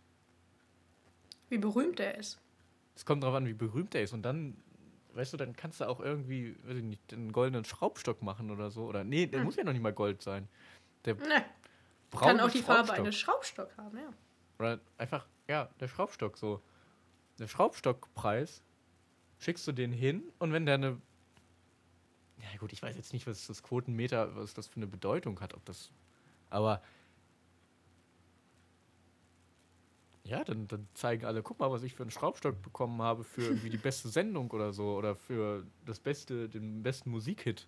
[1.50, 2.40] Wie berühmt er ist.
[2.96, 4.14] Es kommt darauf an, wie berühmt er ist.
[4.14, 4.58] Und dann,
[5.14, 8.70] weißt du, dann kannst du auch irgendwie, weiß ich nicht, einen goldenen Schraubstock machen oder
[8.72, 8.86] so.
[8.86, 9.46] Oder nee, der Hm.
[9.46, 10.48] muss ja noch nicht mal Gold sein.
[11.06, 11.46] Der Ne,
[12.12, 14.12] braune kann auch die Farbe eines Schraubstock haben, ja.
[14.60, 16.62] Oder einfach, ja, der Schraubstock so.
[17.40, 18.62] Der Schraubstockpreis,
[19.40, 21.02] schickst du den hin und wenn der eine.
[22.38, 25.54] Ja, gut, ich weiß jetzt nicht, was das Quotenmeter, was das für eine Bedeutung hat,
[25.54, 25.92] ob das.
[26.50, 26.82] Aber.
[30.26, 33.42] Ja, dann, dann zeigen alle, guck mal, was ich für einen Schraubstock bekommen habe für
[33.42, 37.68] irgendwie die beste Sendung oder so oder für das beste, den besten Musikhit.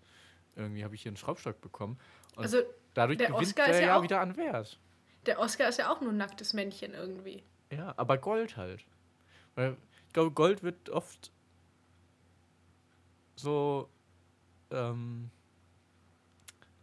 [0.56, 1.98] Irgendwie habe ich hier einen Schraubstock bekomppen.
[2.36, 2.62] Und Also
[2.94, 4.78] dadurch gewinnt Oscar der ist ja ja wieder an Wert.
[5.26, 7.44] Der Oscar ist ja auch nur ein nacktes Männchen irgendwie.
[7.72, 8.84] Ja, aber Gold halt.
[9.56, 11.32] Weil ich glaube, Gold wird oft
[13.36, 13.90] so.
[14.72, 15.30] Ähm,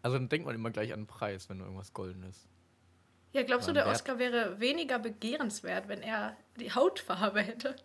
[0.03, 2.49] also dann denkt man immer gleich an den Preis, wenn irgendwas golden ist.
[3.33, 3.97] Ja, glaubst du, der Wert.
[3.97, 7.77] Oscar wäre weniger begehrenswert, wenn er die Hautfarbe hätte?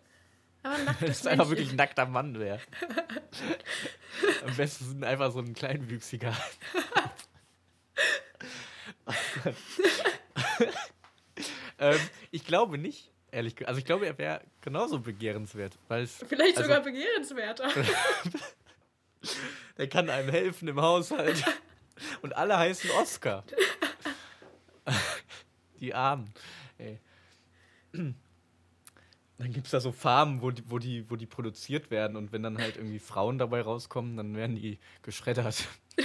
[0.62, 2.60] Aber ein Das nacktes ist einfach wirklich ein nackter Mann wäre.
[4.46, 6.34] Am besten einfach so ein kleinwüchsiger.
[11.92, 13.68] ähm, ich glaube nicht, ehrlich gesagt.
[13.68, 17.68] Also ich glaube, er wäre genauso begehrenswert, Vielleicht also- sogar begehrenswerter.
[19.78, 21.42] Der kann einem helfen im Haushalt.
[22.22, 23.44] Und alle heißen Oscar.
[25.80, 26.32] Die Armen.
[26.78, 27.00] Ey.
[27.92, 28.14] Dann
[29.52, 32.16] gibt es da so Farmen, wo die, wo, die, wo die produziert werden.
[32.16, 35.64] Und wenn dann halt irgendwie Frauen dabei rauskommen, dann werden die geschreddert.
[35.98, 36.02] oh,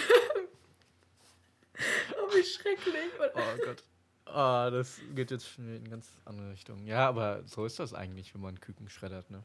[2.35, 2.95] wie schrecklich.
[3.19, 3.83] Oh Gott.
[4.31, 6.85] Ah, das geht jetzt schon in ganz andere Richtung.
[6.85, 9.43] Ja, aber so ist das eigentlich, wenn man Küken schreddert, ne?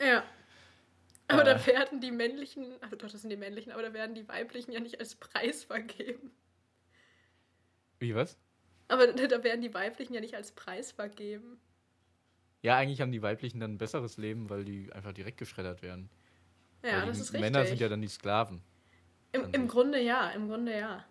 [0.00, 0.24] Ja.
[1.28, 1.44] Aber Äh.
[1.44, 4.72] da werden die männlichen, also doch, das sind die männlichen, aber da werden die weiblichen
[4.72, 6.30] ja nicht als Preis vergeben.
[7.98, 8.38] Wie, was?
[8.88, 11.58] Aber da werden die weiblichen ja nicht als Preis vergeben.
[12.62, 16.10] Ja, eigentlich haben die Weiblichen dann ein besseres Leben, weil die einfach direkt geschreddert werden.
[16.84, 17.40] Ja, weil das die ist richtig.
[17.40, 18.62] Männer sind ja dann die Sklaven.
[19.32, 19.68] Im, Im.
[19.68, 21.04] Grunde ja, im Grunde ja.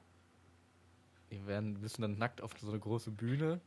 [1.32, 3.60] Die werden, müssen dann nackt auf so eine große Bühne.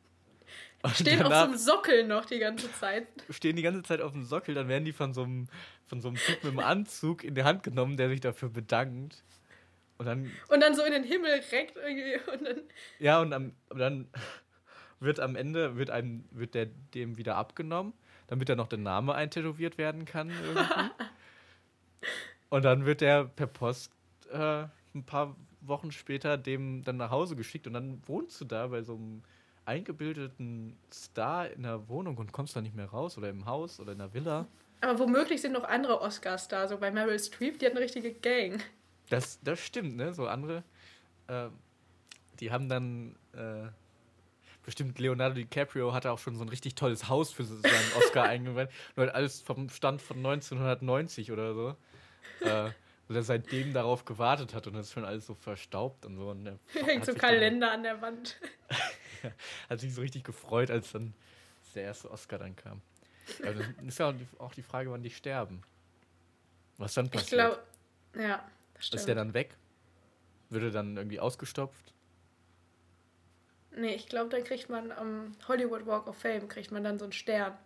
[0.83, 3.07] Und Stehen auf so einem Sockel noch die ganze Zeit.
[3.31, 5.49] stehen die ganze Zeit auf dem Sockel, dann werden die von so einem,
[5.87, 9.23] von so einem Typ mit einem Anzug in die Hand genommen, der sich dafür bedankt.
[9.99, 12.31] Und dann, Und dann so in den Himmel reckt irgendwie.
[12.33, 12.61] Und dann,
[12.99, 14.09] ja, und am, dann
[15.01, 17.93] wird am Ende, wird einem, wird der dem wieder abgenommen,
[18.29, 20.31] damit da noch der Name eintätowiert werden kann
[22.49, 23.93] und dann wird der per Post
[24.33, 25.37] äh, ein paar
[25.69, 29.23] Wochen später dem dann nach Hause geschickt und dann wohnst du da bei so einem
[29.65, 33.93] eingebildeten Star in der Wohnung und kommst da nicht mehr raus oder im Haus oder
[33.93, 34.47] in der Villa.
[34.81, 38.13] aber womöglich sind noch andere Oscars da, so bei Meryl Streep, die hat eine richtige
[38.15, 38.63] Gang.
[39.11, 40.13] Das, das stimmt, ne?
[40.15, 40.65] So andere,
[41.27, 41.49] äh,
[42.41, 43.69] die haben dann, äh,
[44.65, 48.71] bestimmt Leonardo DiCaprio hatte auch schon so ein richtig tolles Haus für seinen Oscar eingeweiht.
[48.97, 51.77] Nur halt alles vom Stand von 1990 oder so.
[52.41, 52.71] Äh,
[53.09, 56.31] und er seitdem darauf gewartet hat und das ist schon alles so verstaubt und so.
[56.31, 56.47] Und
[56.85, 58.37] Hängt so Kalender an der Wand.
[59.23, 59.33] Dann,
[59.71, 61.15] hat sich so richtig gefreut, als dann
[61.75, 62.83] der erste Oscar dann kam.
[63.43, 65.63] Dann ist ja auch die, Frage, wann die sterben.
[66.77, 67.31] Was dann Ich passiert.
[67.41, 67.63] glaube,
[68.19, 69.01] ja, das stimmt.
[69.01, 69.57] ist der dann weg?
[70.51, 71.93] Würde dann irgendwie ausgestopft?
[73.77, 77.05] nee, ich glaube, da kriegt man am Hollywood Walk of Fame, kriegt man dann so
[77.05, 77.57] einen Stern.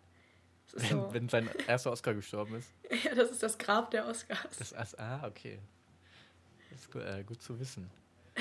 [0.66, 2.72] Ist, Wenn, so, wenn sein erster Oscar gestorben ist?
[3.04, 4.56] ja, das ist das Grab der Oscars.
[4.58, 5.58] Das, ah, ah, okay.
[6.70, 7.90] Das ist gut, äh, gut zu wissen.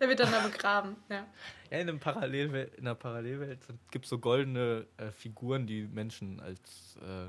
[0.00, 1.24] Der wird dann da begraben, ja.
[1.70, 3.60] Ja, in, einem Parallelwelt, in einer Parallelwelt
[3.92, 7.28] gibt es so goldene äh, Figuren, die Menschen als, äh,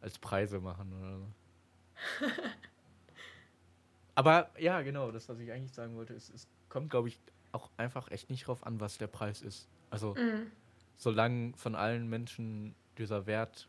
[0.00, 2.26] als Preise machen oder so.
[4.16, 7.20] Aber ja, genau, das, was ich eigentlich sagen wollte, ist, es kommt, glaube ich,
[7.52, 9.68] auch einfach echt nicht drauf an, was der Preis ist.
[9.90, 10.50] Also, Mhm.
[10.96, 13.68] solange von allen Menschen dieser Wert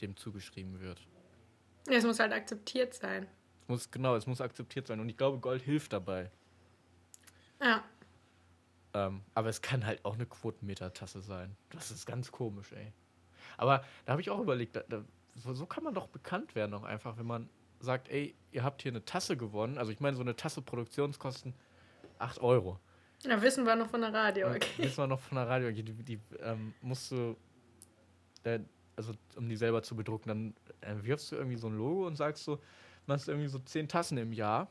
[0.00, 1.00] dem zugeschrieben wird.
[1.88, 3.26] Ja, Es muss halt akzeptiert sein.
[3.62, 5.00] Es muss, genau, es muss akzeptiert sein.
[5.00, 6.30] Und ich glaube, Gold hilft dabei.
[7.60, 7.84] Ja.
[8.94, 11.56] Ähm, aber es kann halt auch eine Quotenmeter-Tasse sein.
[11.70, 12.92] Das ist ganz komisch, ey.
[13.56, 15.04] Aber da habe ich auch überlegt, da, da,
[15.36, 17.48] so, so kann man doch bekannt werden, auch einfach, wenn man
[17.80, 19.78] sagt, ey, ihr habt hier eine Tasse gewonnen.
[19.78, 21.54] Also ich meine, so eine Tasse Produktionskosten
[22.18, 22.78] 8 Euro.
[23.24, 24.84] Ja, wissen wir noch von der Radio, okay.
[24.84, 27.36] Wissen wir noch von der Radio, die, die ähm, musst du,
[28.96, 32.16] also um die selber zu bedrucken, dann äh, wirfst du irgendwie so ein Logo und
[32.16, 32.60] sagst so,
[33.06, 34.68] machst irgendwie so 10 Tassen im Jahr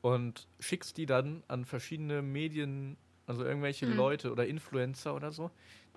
[0.00, 3.96] und schickst die dann an verschiedene Medien, also irgendwelche Mhm.
[3.96, 5.50] Leute oder Influencer oder so,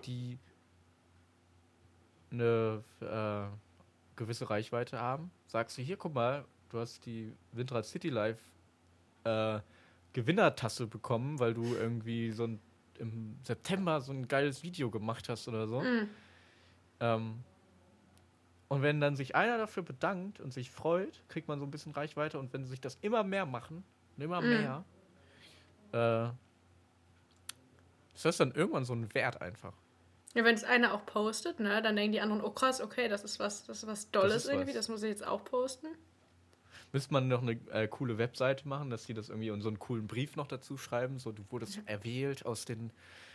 [0.06, 0.38] die
[2.32, 3.56] eine äh,
[4.16, 5.32] gewisse Reichweite haben.
[5.48, 8.40] Sagst du, hier, guck mal, du hast die Windrad City Live
[9.24, 9.60] äh,
[10.14, 12.60] Gewinnertasse bekommen, weil du irgendwie so ein,
[13.00, 15.82] im September so ein geiles Video gemacht hast oder so.
[15.82, 16.10] Mhm.
[17.00, 17.44] Ähm,
[18.68, 21.92] und wenn dann sich einer dafür bedankt und sich freut, kriegt man so ein bisschen
[21.92, 22.40] Reichweite.
[22.40, 23.84] Und wenn sich das immer mehr machen,
[24.18, 24.50] immer Mhm.
[24.50, 24.86] mehr,
[25.94, 26.26] äh,
[28.16, 29.74] ist das dann irgendwann so ein Wert einfach.
[30.34, 33.24] Ja, wenn es einer auch postet, ne, dann denken die anderen, oh krass, okay, das
[33.24, 34.76] ist was, das ist was Dolles ist irgendwie, was.
[34.76, 35.88] das muss ich jetzt auch posten.
[36.96, 39.80] Müsste man noch eine äh, coole Webseite machen, dass die das irgendwie und so einen
[39.80, 42.90] coolen Brief noch dazu schreiben, so du wurdest erwählt aus den.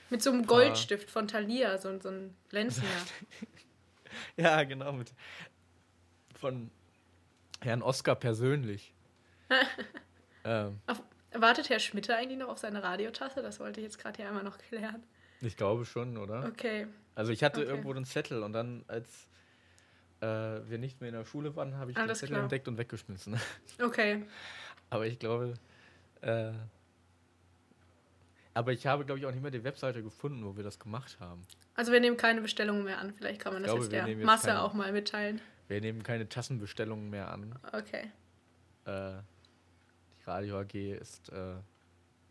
[0.09, 2.89] Mit so einem Goldstift von Thalia, so, so ein glänzender.
[4.39, 5.13] Ja, genau, mit
[6.35, 6.71] von
[7.61, 8.95] Herrn Oscar persönlich.
[10.45, 11.03] ähm, Auf,
[11.35, 13.43] wartet Herr Schmitter eigentlich noch auf seine Radiotasse?
[13.43, 15.03] Das wollte ich jetzt gerade hier einmal noch klären.
[15.43, 16.47] ich glaube schon, oder?
[16.47, 16.87] Okay.
[17.15, 17.69] Also ich hatte Okay.
[17.69, 19.29] irgendwo einen Zettel und dann, als
[20.21, 22.43] äh, wir nicht mehr in der Schule waren, habe ich Alles den Zettel klar.
[22.43, 23.39] entdeckt und weggeschmissen.
[23.83, 24.25] Okay.
[24.91, 25.55] aber ich glaube,
[26.21, 26.53] äh,
[28.53, 31.19] aber ich habe, glaube ich, auch nicht mehr die Webseite gefunden, wo wir das gemacht
[31.21, 31.47] haben.
[31.75, 33.13] Also wir nehmen keine Bestellungen mehr an.
[33.13, 34.63] Vielleicht kann man Ich das glaube, jetzt der jetzt Masse keine.
[34.63, 35.41] auch mal mitteilen.
[35.69, 37.55] Wir nehmen keine Tassenbestellungen mehr an.
[37.73, 38.11] Okay.
[38.87, 39.13] Äh,
[40.19, 41.55] die Radio AG ist äh,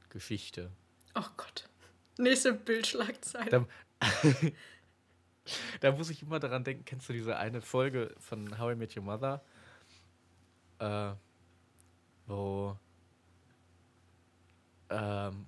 [0.10, 0.70] Geschichte.
[1.16, 1.70] Oh Gott.
[2.18, 3.66] Nächste Bildschlagzeile.
[5.82, 8.96] Da, muss ich immer daran denken, kennst du diese eine Folge von How I Met
[8.96, 9.42] Your Mother?
[10.80, 11.12] Äh,
[12.28, 12.78] wo
[14.90, 15.48] ähm,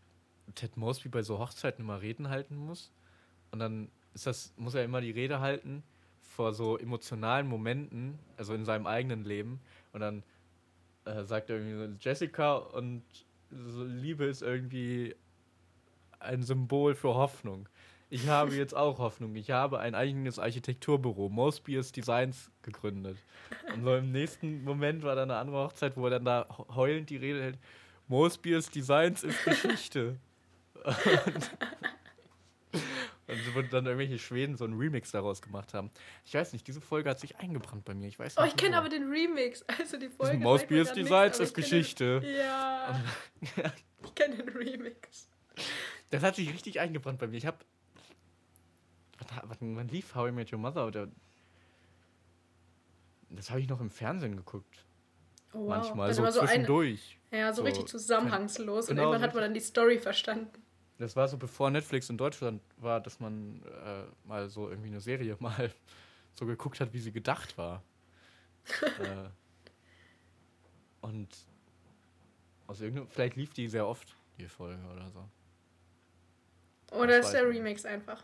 [0.56, 2.92] Ted Mosby bei so Hochzeiten immer Reden halten muss.
[3.52, 5.84] Und dann ist das, muss er immer die Rede halten
[6.22, 9.60] vor so emotionalen Momenten, also in seinem eigenen Leben.
[9.94, 10.24] Und dann
[11.06, 13.04] äh, sagt er irgendwie so, Jessica und
[13.50, 15.16] Liebe ist irgendwie
[16.20, 17.68] ein Symbol für Hoffnung.
[18.14, 19.34] Ich habe jetzt auch Hoffnung.
[19.38, 23.18] Ich habe ein eigenes Architekturbüro, Mospius Designs, gegründet.
[23.74, 26.46] Und so im nächsten Moment war dann eine andere Hochzeit, wo er dann da
[26.76, 27.58] heulend die Rede hält.
[28.10, 30.18] Mospius Designs ist Geschichte.
[30.84, 31.52] und,
[33.28, 35.90] und wurde dann irgendwelche Schweden so einen Remix daraus gemacht haben.
[36.26, 38.10] Ich weiß nicht, diese Folge hat sich eingebrannt bei mir.
[38.10, 38.56] Ich weiß Oh, nicht.
[38.56, 39.64] ich kenne aber den Remix.
[39.80, 40.38] Also die Folge.
[40.38, 42.20] nichts, Designs ist Geschichte.
[42.20, 43.02] Den, ja.
[44.04, 45.30] ich kenne den Remix.
[46.10, 47.38] Das hat sich richtig eingebrannt bei mir.
[47.38, 47.58] Ich habe.
[49.44, 50.86] Wann, wann lief How I Met Your Mother?
[50.88, 51.08] Oder
[53.30, 54.86] das habe ich noch im Fernsehen geguckt.
[55.54, 55.68] Oh, wow.
[55.70, 57.18] Manchmal Dann so so ein, zwischendurch.
[57.32, 58.90] ja, so, so- richtig zusammenhangslos.
[58.90, 60.52] Und Genau, irgendwann hat man dann die Story verstanden.
[60.98, 65.02] Das war so bevor Netflix in Deutschland war, dass man äh, mal so irgendwie eine
[65.02, 65.72] Serie mal
[66.34, 67.84] so geguckt hat, wie sie gedacht war.
[68.82, 69.30] äh,
[71.02, 71.28] und
[72.68, 75.28] aus irgendeinem, vielleicht lief die sehr oft, die Folge oder so.
[76.96, 78.24] Oder ist der Remix einfach?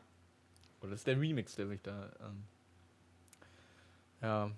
[0.87, 2.11] Oder ist der Remix, der sich da.
[2.21, 2.43] Ähm,
[4.21, 4.51] ja.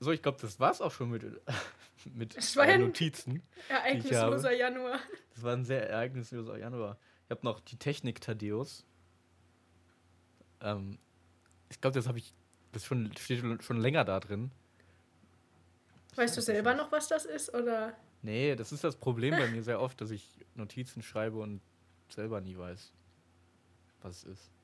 [0.00, 1.24] So, ich glaube, das war's auch schon mit,
[2.04, 3.42] mit äh, Notizen.
[3.68, 4.98] Ereignisloser Januar.
[5.34, 6.98] Das war ein sehr ereignisloser Januar.
[7.24, 8.84] Ich habe noch die Technik Thaddeus.
[10.60, 10.98] Ähm,
[11.68, 12.34] ich glaube, das habe ich.
[12.72, 14.50] Das schon, steht schon länger da drin.
[16.16, 17.54] Weißt du selber noch, was das ist?
[17.54, 17.96] Oder?
[18.22, 21.62] Nee, das ist das Problem bei mir sehr oft, dass ich Notizen schreibe und
[22.08, 22.92] selber nie weiß,
[24.02, 24.57] was es ist.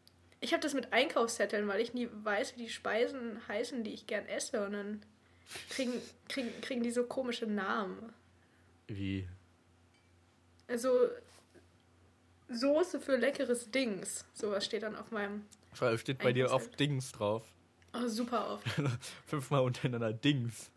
[0.44, 4.07] Ich habe das mit Einkaufszetteln, weil ich nie weiß, wie die Speisen heißen, die ich
[4.07, 4.66] gern esse.
[4.66, 5.02] Und dann
[5.70, 5.94] kriegen,
[6.28, 8.12] kriegen, kriegen die so komische Namen.
[8.87, 9.26] Wie?
[10.68, 10.90] Also
[12.50, 14.26] Soße für leckeres Dings.
[14.35, 15.46] Sowas steht dann auf meinem.
[15.72, 17.42] Schau, Steht bei dir oft Dings drauf.
[17.94, 18.66] Oh, super oft.
[19.26, 20.70] Fünfmal untereinander Dings.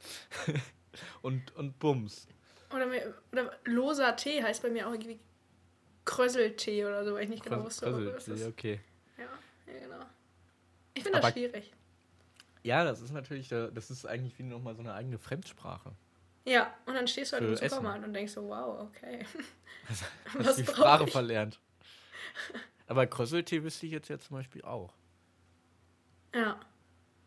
[1.22, 2.26] und, und Bums.
[2.74, 5.20] Oder, mir, oder loser Tee heißt bei mir auch irgendwie
[6.06, 8.48] Krösseltee oder so, weil ich nicht genau wusste, was das ist.
[8.48, 8.80] okay.
[9.18, 9.28] Ja,
[9.68, 10.06] ja, genau.
[10.94, 11.72] Ich finde das schwierig.
[12.64, 15.94] Ja, das ist natürlich, äh, das ist eigentlich wie nochmal so eine eigene Fremdsprache.
[16.46, 17.70] Ja, und dann stehst du halt im.
[17.70, 19.26] Supermarkt und denkst so, wow, okay.
[19.88, 20.04] Hast
[20.34, 21.12] Was die Sprache ich?
[21.12, 21.60] verlernt.
[22.88, 24.94] Aber Krösseltee wüsste ich jetzt ja zum Beispiel auch.
[26.34, 26.60] Ja.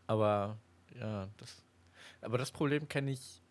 [0.07, 0.59] Aber
[0.99, 1.63] ja, das.
[2.23, 3.43] Aber das Problem kenne ich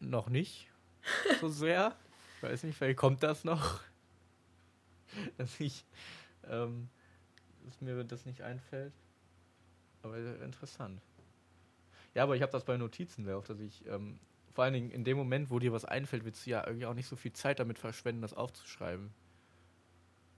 [0.00, 0.68] noch nicht
[1.40, 1.96] so sehr.
[2.36, 3.80] Ich weiß nicht, vielleicht kommt das noch.
[5.38, 5.84] Dass ich,
[6.48, 6.88] ähm,
[7.68, 8.92] dass mir das nicht einfällt.
[10.02, 11.00] Aber interessant.
[12.14, 14.18] Ja, aber ich habe das bei Notizen sehr oft, dass ich, ähm,
[14.52, 16.94] vor allen Dingen in dem Moment, wo dir was einfällt, willst du ja irgendwie auch
[16.94, 19.10] nicht so viel Zeit damit verschwenden, das aufzuschreiben.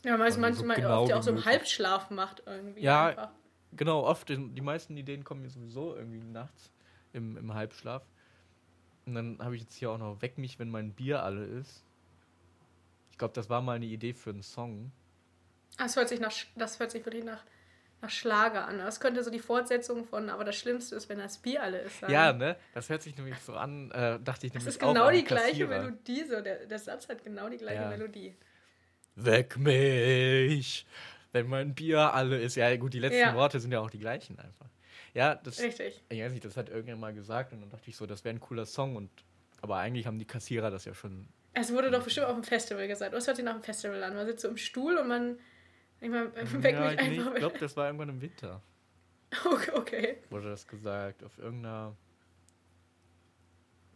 [0.04, 1.44] Ja, weil es Also so manchmal genau oft ja auch so im.
[1.44, 2.82] Halbschlaf macht irgendwie.
[2.82, 3.30] Ja, Einfach.
[3.72, 4.28] Genau, oft.
[4.28, 6.72] Die meisten Ideen kommen mir sowieso irgendwie nachts
[7.12, 8.02] im, im Halbschlaf.
[9.06, 11.84] Und dann habe ich jetzt hier auch noch Weck mich, wenn mein Bier alle ist.
[13.12, 14.90] Ich glaube, das war mal eine Idee für einen Song.
[15.78, 17.42] Das hört sich, nach, das hört sich wirklich nach,
[18.02, 18.78] nach Schlager an.
[18.78, 22.00] Das könnte so die Fortsetzung von, aber das Schlimmste ist, wenn das Bier alle ist.
[22.00, 22.10] sein.
[22.10, 22.56] Ja, ne?
[22.74, 25.14] Das hört sich nämlich so an, äh, dachte ich Das nämlich ist auch genau an
[25.14, 25.66] die gleiche.
[25.66, 26.24] Melodie.
[26.28, 26.40] So.
[26.40, 27.88] Der, der Satz hat genau die gleiche Ja.
[27.88, 28.36] Melodie.
[29.16, 30.86] Weck mich,
[31.32, 32.56] wenn mein Bier alle ist.
[32.56, 33.34] Ja, gut, die letzten Ja.
[33.34, 34.66] Worte sind ja auch die gleichen einfach.
[35.12, 36.00] Ja, das, Richtig.
[36.08, 38.34] ich weiß nicht, das hat irgendjemand mal gesagt und dann dachte ich so, das wäre
[38.34, 39.10] ein cooler Song und
[39.60, 41.28] aber eigentlich haben die Kassierer das ja schon.
[41.52, 43.12] Es wurde doch bestimmt auf dem Festival gesagt.
[43.12, 44.14] Das hört sich nach einem Festival an.
[44.14, 45.38] Man sitzt so im Stuhl und man.
[46.00, 47.32] Ich meine, weckt ja, mich nee, einfach.
[47.32, 48.62] ich glaube, das war irgendwann im Winter.
[49.44, 50.18] okay, okay.
[50.30, 51.94] wurde das gesagt, auf irgendeiner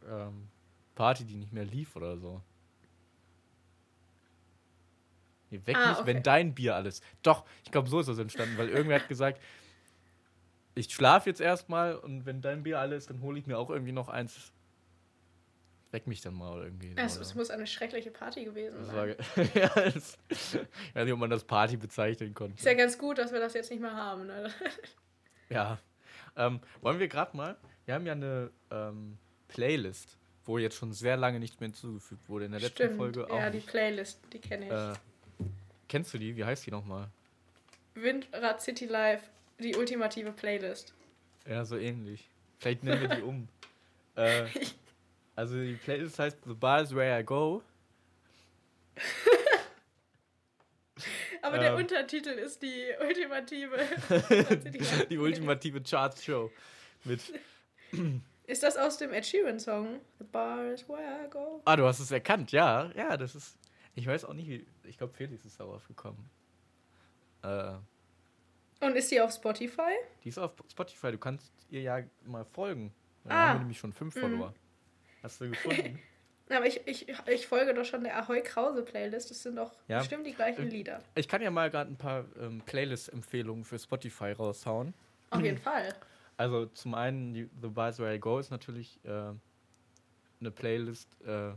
[0.09, 0.49] ähm,
[0.95, 2.41] Party, die nicht mehr lief oder so.
[5.51, 6.07] Nee, weg Ah, nicht, okay.
[6.07, 7.01] wenn dein Bier alles.
[7.23, 9.41] Doch, ich glaube, so ist das entstanden, weil irgendwer hat gesagt,
[10.75, 13.71] ich schlafe jetzt erstmal und wenn dein Bier alles ist, dann hole ich mir auch
[13.71, 14.53] irgendwie noch eins.
[15.95, 16.93] Weck mich dann mal irgendwie.
[16.97, 19.15] Es, es muss eine schreckliche Party gewesen sein.
[19.55, 20.55] ja, das, ich
[20.95, 22.57] weiß nicht, ob man das Party bezeichnen konnte.
[22.57, 24.27] Ist ja ganz gut, dass wir das jetzt nicht mehr haben.
[24.27, 24.51] Ne?
[25.51, 25.79] Ja.
[26.37, 27.57] Ähm, wollen wir gerade mal?
[27.85, 32.47] Wir haben ja eine ähm, Playlist, wo jetzt schon sehr lange nichts mehr hinzugefügt wurde.
[32.47, 32.97] In der letzten Stimmt.
[32.97, 33.39] Folge auch.
[33.39, 33.69] ja, die nicht.
[33.69, 34.73] Playlist, die kenne ich.
[35.47, 35.47] äh,
[35.87, 36.35] kennst du die?
[36.35, 37.09] Wie heißt die nochmal?
[37.95, 39.23] Windrad City Live,
[39.61, 40.93] die ultimative Playlist.
[41.47, 42.29] Ja, so ähnlich.
[42.59, 43.47] Vielleicht nennen wir die um.
[44.17, 44.47] äh,
[45.37, 47.63] also die Playlist heißt The Bar is Where I Go.
[51.43, 51.79] Aber der Ähm.
[51.79, 53.77] Untertitel ist die ultimative.
[55.11, 56.51] Die ultimative Charts Show.
[57.05, 57.21] Mit.
[58.47, 60.01] Ist das aus dem Ed Sheeran Song?
[60.19, 61.63] The bar is where I go.
[61.65, 62.91] Ah, du hast es erkannt, ja.
[62.95, 63.57] Ja, das ist.
[63.95, 64.67] Ich weiß auch nicht, wie.
[64.85, 66.29] Ich glaube, Felix ist darauf gekommen.
[67.43, 67.73] Äh,
[68.81, 69.93] Und ist die auf Spotify?
[70.23, 72.93] Die ist auf Spotify, du kannst ihr ja mal folgen.
[73.25, 73.35] Da Ah.
[73.49, 74.53] haben wir nämlich schon fünf Follower.
[75.25, 75.99] Hast du gefunden?
[76.51, 79.31] Aber ich, ich, ich folge doch schon der Ahoy Krause Playlist.
[79.31, 79.99] Das sind doch Ja.
[80.01, 81.03] bestimmt die gleichen Lieder.
[81.15, 84.93] ich kann ja mal gerade ein paar ähm, Playlist-Empfehlungen für Spotify raushauen.
[85.31, 85.89] Auf jeden Fall.
[86.37, 89.09] Also zum einen, die, The Bars Where I Go ist natürlich äh,
[90.41, 91.53] eine Playlist äh,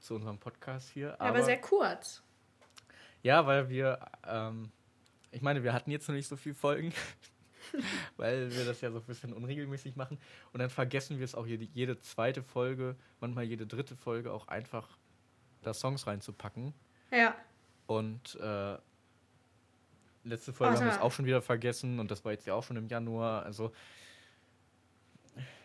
[0.00, 1.08] zu unserem Podcast hier.
[1.08, 2.22] Ja, aber sehr kurz.
[3.22, 4.70] Ja, weil wir, ähm,
[5.32, 6.94] ich meine, wir hatten jetzt noch nicht so viele Folgen,
[8.16, 10.18] weil wir das ja so ein bisschen unregelmäßig machen.
[10.52, 14.48] Und dann vergessen wir es auch jede, jede zweite Folge, manchmal jede dritte Folge auch
[14.48, 14.96] einfach
[15.62, 16.72] da Songs reinzupacken.
[17.10, 17.34] Ja.
[17.86, 18.76] Und äh,
[20.24, 22.54] letzte Folge Also- haben wir es auch schon wieder vergessen und das war jetzt ja
[22.54, 23.44] auch schon im Januar.
[23.44, 23.72] Also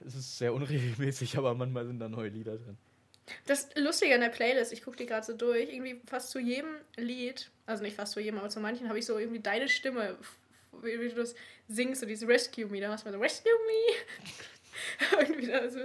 [0.05, 2.77] es ist sehr unregelmäßig, aber manchmal sind da neue Lieder drin.
[3.45, 6.69] Das Lustige an der Playlist, ich gucke die gerade so durch, irgendwie fast zu jedem
[6.97, 10.17] Lied, also nicht fast zu jedem, aber zu manchen habe ich so irgendwie deine Stimme,
[10.81, 11.35] wie, wie du das
[11.67, 13.95] singst, so dieses Rescue Me, da machst du mal so Rescue Me.
[15.19, 15.79] irgendwie da so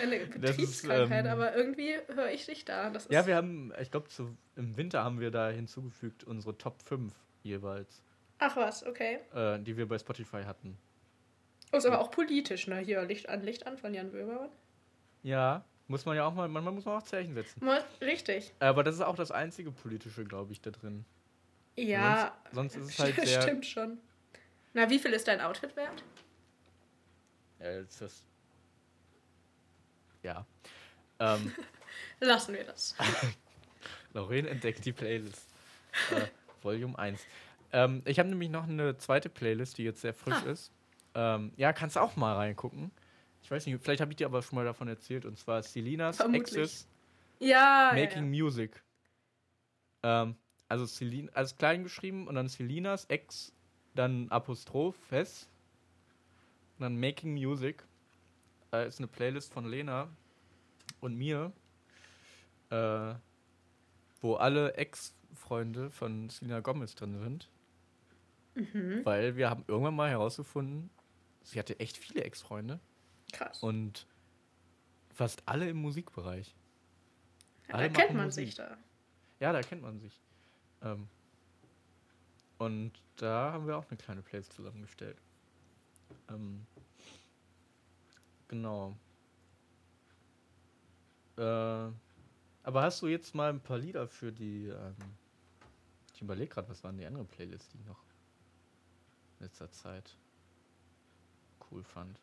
[0.00, 2.90] eine ist, Betriebskrankheit, ähm, aber irgendwie höre ich dich da.
[2.90, 4.08] Das Ja, wir haben, ich glaube,
[4.56, 7.12] im Winter haben wir da hinzugefügt unsere Top 5
[7.42, 8.02] jeweils,
[8.38, 9.18] Ach was, okay.
[9.34, 10.78] äh, die wir bei Spotify hatten.
[11.72, 12.78] Oh, ist aber auch politisch, ne?
[12.78, 14.50] Hier, Licht an, Licht an von Jan Böhmermann.
[15.22, 17.64] Ja, Muss man ja auch mal, manchmal muss man auch Zeichen setzen.
[17.64, 18.52] Mo- Richtig.
[18.60, 21.04] Aber das ist auch das einzige politische, glaube ich, da drin.
[21.76, 22.36] Ja.
[22.52, 23.42] Sonst, sonst ist es halt sehr.
[23.42, 23.98] Stimmt schon.
[24.74, 26.04] Na, wie viel ist dein Outfit wert?
[27.60, 28.22] Ja, jetzt das.
[30.22, 30.46] Ja.
[31.18, 31.52] Ähm,
[32.20, 32.94] Lassen wir das.
[34.12, 35.48] Lauren entdeckt die Playlist.
[36.10, 36.26] Äh,
[36.62, 37.20] Volume 1.
[37.72, 40.50] Ähm, ich habe nämlich noch eine zweite Playlist, die jetzt sehr frisch Ah.
[40.50, 40.72] ist.
[41.14, 42.90] Ähm, ja, kannst du auch mal reingucken.
[43.42, 45.24] Ich weiß nicht, vielleicht habe ich dir aber schon mal davon erzählt.
[45.24, 46.20] Und zwar Selinas.
[46.20, 46.86] Exes
[47.40, 47.90] Ja.
[47.94, 48.44] Making ja, ja.
[48.44, 48.82] Music.
[50.02, 50.36] Ähm,
[50.68, 53.52] also Selin, alles klein geschrieben und dann Selinas Ex,
[53.98, 55.48] dann Apostroph, S,
[56.78, 57.84] und dann Making Music.
[58.72, 60.08] Äh, ist eine Playlist von Lena
[61.00, 61.52] und mir,
[62.70, 63.14] äh,
[64.20, 67.48] wo alle Ex-Freunde von Selena Gomez drin sind.
[68.54, 69.04] Mhm.
[69.04, 70.90] Weil wir haben irgendwann mal herausgefunden,
[71.42, 72.78] sie hatte echt viele Ex-Freunde
[73.32, 73.62] Krass.
[73.62, 74.06] und
[75.14, 76.54] fast alle im Musikbereich.
[77.68, 78.46] da alle kennt man Musik.
[78.46, 78.76] sich da.
[79.40, 80.20] Ja, da kennt man sich.
[80.82, 81.08] Ähm,
[82.58, 85.16] und da haben wir auch eine kleine Playlist zusammengestellt.
[86.28, 86.66] Ähm,
[88.48, 88.96] genau.
[91.36, 94.66] Äh, aber hast du jetzt mal ein paar Lieder für die.
[94.66, 94.96] Ähm,
[96.14, 98.02] ich überlege gerade, was waren die anderen Playlists, die ich noch
[99.38, 100.16] in letzter Zeit
[101.70, 102.20] cool fand.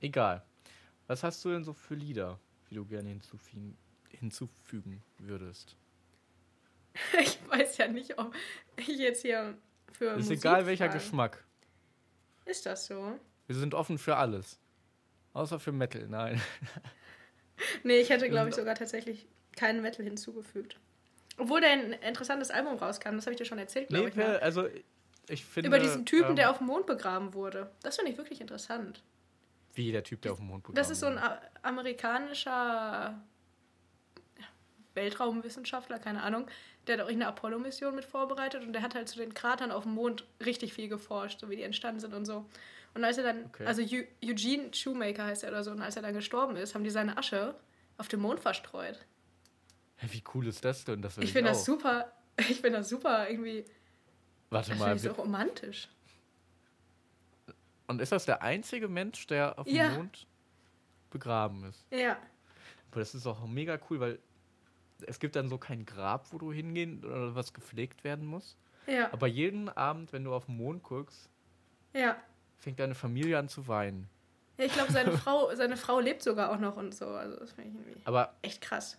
[0.00, 0.44] Egal.
[1.06, 3.76] Was hast du denn so für Lieder, die du gerne hinzufügen,
[4.10, 5.76] hinzufügen würdest?
[7.20, 8.34] Ich weiß ja nicht, ob
[8.76, 9.56] ich jetzt hier
[9.92, 10.10] für.
[10.12, 10.98] Ist Musik egal welcher frage.
[10.98, 11.44] Geschmack.
[12.44, 13.18] Ist das so?
[13.46, 14.58] Wir sind offen für alles.
[15.32, 16.40] Außer für Metal, nein.
[17.84, 20.76] Nee, ich hätte, glaube ich, sogar tatsächlich keinen Metal hinzugefügt.
[21.38, 24.16] Obwohl da ein interessantes Album rauskam, das habe ich dir schon erzählt, glaube Nee, ich.
[24.16, 24.26] Mal.
[24.32, 24.68] wir- also
[25.28, 25.68] ich finde.
[25.68, 27.70] Über diesen Typen, ähm, der auf dem Mond begraben wurde.
[27.82, 29.04] Das finde ich wirklich interessant.
[29.74, 31.40] Wie der Typ, der auf dem Mond begraben Das ist so ein wurde.
[31.62, 33.22] amerikanischer
[34.94, 36.46] Weltraumwissenschaftler, keine Ahnung,
[36.86, 39.84] der hat auch eine Apollo-Mission mit vorbereitet und der hat halt zu den Kratern auf
[39.84, 42.44] dem Mond richtig viel geforscht, so wie die entstanden sind und so.
[42.94, 43.66] Und als er dann, Okay.
[43.66, 46.84] also Eu- Eugene Shoemaker heißt er oder so, und als er dann gestorben ist, haben
[46.84, 47.54] die seine Asche
[47.98, 49.04] auf dem Mond verstreut.
[49.96, 51.00] Hä, Wie cool ist das denn?
[51.02, 53.64] Das Ich finde das super, ich finde das super irgendwie,
[54.50, 54.96] Warte das mal.
[54.96, 55.88] finde ich so romantisch.
[57.86, 59.90] Und ist das der einzige Mensch, der auf dem Ja.
[59.90, 60.26] Mond
[61.10, 61.84] begraben ist?
[61.90, 62.16] Ja,
[62.90, 64.18] Aber das ist auch mega cool, weil
[65.06, 68.56] es gibt dann so kein Grab, wo du hingehen oder was gepflegt werden muss.
[68.86, 71.28] ja, Aber jeden Abend, wenn du auf den Mond guckst,
[71.92, 72.16] ja.
[72.58, 74.08] fängt deine Familie an zu weinen.
[74.58, 77.06] Ja, Ich glaube, seine Frau, seine Frau lebt sogar auch noch und so.
[77.08, 78.98] Also das finde ich irgendwie Aber, echt krass.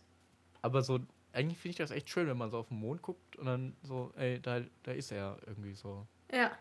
[0.61, 0.99] aber so,
[1.33, 3.75] eigentlich finde ich das echt schön, wenn man so auf den Mond guckt und dann
[3.83, 6.05] so, ey, da, da ist er irgendwie so.
[6.31, 6.51] Ja.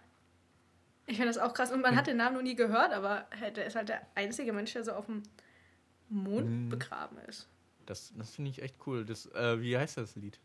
[1.07, 1.71] Ich finde das auch krass.
[1.71, 4.53] Und man hat den Namen noch nie gehört, aber halt, der ist halt der einzige
[4.55, 5.23] Mensch, der so auf dem
[6.09, 6.69] Mond Mhm.
[6.71, 7.49] begraben ist.
[7.87, 9.05] Das, das finde ich echt cool.
[9.05, 10.39] Das, äh, wie heißt das Lied?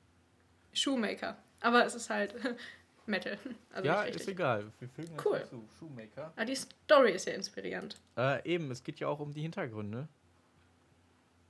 [0.73, 1.37] Shoemaker.
[1.61, 2.35] Aber es ist halt
[3.05, 3.37] Metal.
[3.73, 4.71] Also ja, ist egal.
[4.79, 5.39] Wir fügen Cool.
[5.39, 5.63] hinzu.
[5.79, 6.31] Shoemaker.
[6.35, 7.95] Aber die Story ist ja inspirierend.
[8.17, 10.07] Äh, eben, es geht ja auch um die Hintergründe.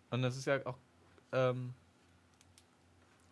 [0.10, 0.78] Und das ist ja auch.
[1.32, 1.74] Ähm,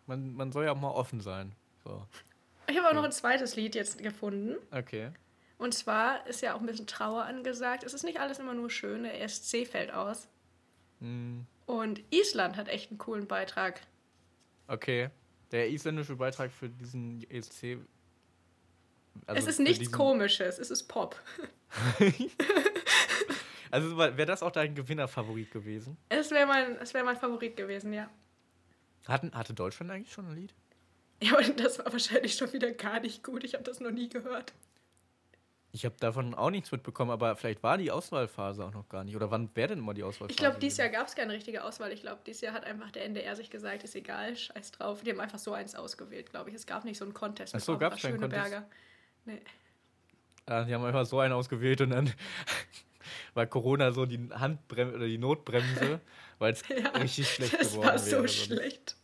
[0.06, 1.52] man, man soll ja auch mal offen sein.
[1.84, 2.06] So,
[2.68, 4.56] Ich habe auch noch ein zweites Lied jetzt gefunden.
[4.70, 5.10] okay.
[5.58, 7.82] Und zwar ist ja auch ein bisschen Trauer angesagt.
[7.82, 9.02] Es ist nicht alles immer nur schön.
[9.02, 10.28] Der ESC fällt aus.
[11.00, 13.82] Hm, Und Island hat echt einen coolen Beitrag.
[14.66, 15.10] okay.
[15.50, 17.78] Der isländische Beitrag für diesen ESC.
[19.26, 20.58] also es ist nichts Komisches.
[20.58, 21.20] Es ist Pop.
[23.70, 25.98] Also wäre das auch dein Gewinnerfavorit gewesen?
[26.08, 28.08] Es wäre mein, es wär mein Favorit gewesen, ja.
[29.06, 30.54] Hatten, hatte Deutschland eigentlich schon ein Lied?
[31.22, 33.44] Ja, aber das war wahrscheinlich schon wieder gar nicht gut.
[33.44, 34.54] Ich habe das noch nie gehört.
[35.70, 39.14] Ich habe davon auch nichts mitbekommen, aber vielleicht war die Auswahlphase auch noch gar nicht.
[39.16, 40.30] Oder wann wäre denn immer die Auswahlphase?
[40.30, 41.92] Ich glaube, dieses Jahr gab es keine richtige Auswahl.
[41.92, 45.02] Ich glaube, dieses Jahr hat einfach der NDR sich gesagt, ist egal, scheiß drauf.
[45.02, 46.56] Die haben einfach so eins ausgewählt, glaube ich.
[46.56, 47.54] Es gab nicht so einen Contest.
[47.54, 48.66] Ach so, Barbara gab's keinen Schöneberger.
[49.26, 49.42] Nee.
[50.46, 52.10] Ah, die haben einfach so einen ausgewählt und dann
[53.34, 56.00] war Corona so die Handbremse oder die Notbremse,
[56.38, 58.96] weil es Ja, richtig schlecht das geworden war so schlecht.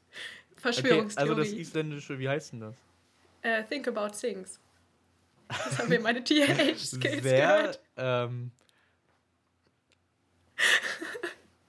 [0.52, 1.30] Okay, Verschwörungstheorie.
[1.30, 2.76] also das isländische, wie heißt denn das?
[3.42, 4.58] äh, Think About Things.
[5.48, 7.80] Das haben wir meine TH-Skills gehört.
[7.96, 8.50] ähm,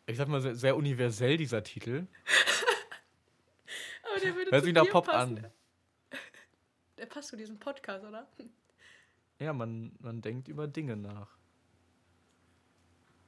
[0.08, 2.08] ich sag mal, sehr, sehr universell, dieser Titel.
[4.04, 5.38] Aber der würde Hört sich nach Pop passen.
[5.40, 5.52] an.
[6.98, 8.28] Der passt zu diesem Podcast, oder?
[9.40, 11.28] Ja, man, man denkt über Dinge nach.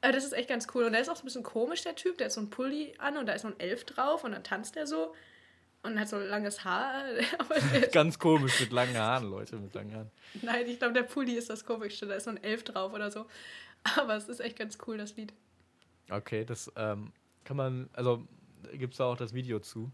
[0.01, 0.85] Aber das ist echt ganz cool.
[0.85, 2.17] Und der ist auch so ein bisschen komisch, der Typ.
[2.19, 4.43] Der hat so einen Pulli an und da ist so ein Elf drauf und dann
[4.43, 5.13] tanzt er so.
[5.83, 7.03] Und hat so langes Haar.
[7.91, 10.11] Ganz komisch mit langen Haaren, Leute, mit langen Haaren.
[10.41, 12.07] nein, ich glaube, der Pulli ist das Komischste.
[12.07, 13.25] Da ist so ein Elf drauf oder so.
[13.97, 15.33] Aber es ist echt ganz cool, das Lied.
[16.09, 17.13] Okay, das ähm,
[17.43, 18.27] kann man, also
[18.73, 19.91] gibt es da auch das Video zu.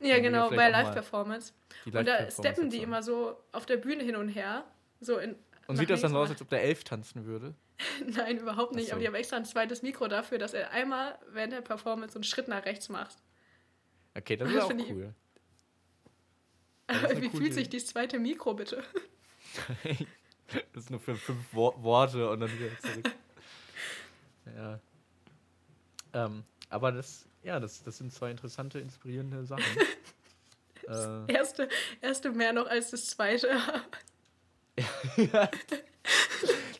[0.00, 1.52] Ja, genau, bei Live-Performance.
[1.84, 4.64] Die Und da steppen die immer so auf der Bühne hin und her.
[5.00, 7.54] So in, Und sieht das dann so aus, als ob der Elf tanzen würde?
[8.06, 8.86] Nein, überhaupt nicht.
[8.86, 8.92] So.
[8.92, 12.18] Aber die haben extra ein zweites Mikro dafür, dass er einmal während der Performance so
[12.18, 13.16] einen Schritt nach rechts macht.
[14.14, 15.14] Okay, das Das ist auch cool.
[16.86, 18.82] Das Wie fühlt sich dieses zweite Mikro bitte?
[20.72, 23.10] Das ist nur für fünf Wo Worte und dann wieder zurück.
[24.56, 24.80] ja.
[26.14, 29.62] Ähm, aber das, ja, das, das sind zwei interessante, inspirierende Sachen.
[30.88, 31.68] äh, Erste,
[32.00, 33.60] erste mehr noch als das zweite.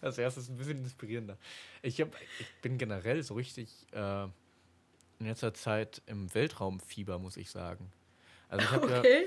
[0.01, 1.37] das erste ist ein bisschen inspirierender.
[1.83, 4.29] Ich, hab, ich bin generell so richtig äh,
[5.19, 7.91] in letzter Zeit im Weltraumfieber, muss ich sagen.
[8.49, 9.27] Also ich habe ja, Okay.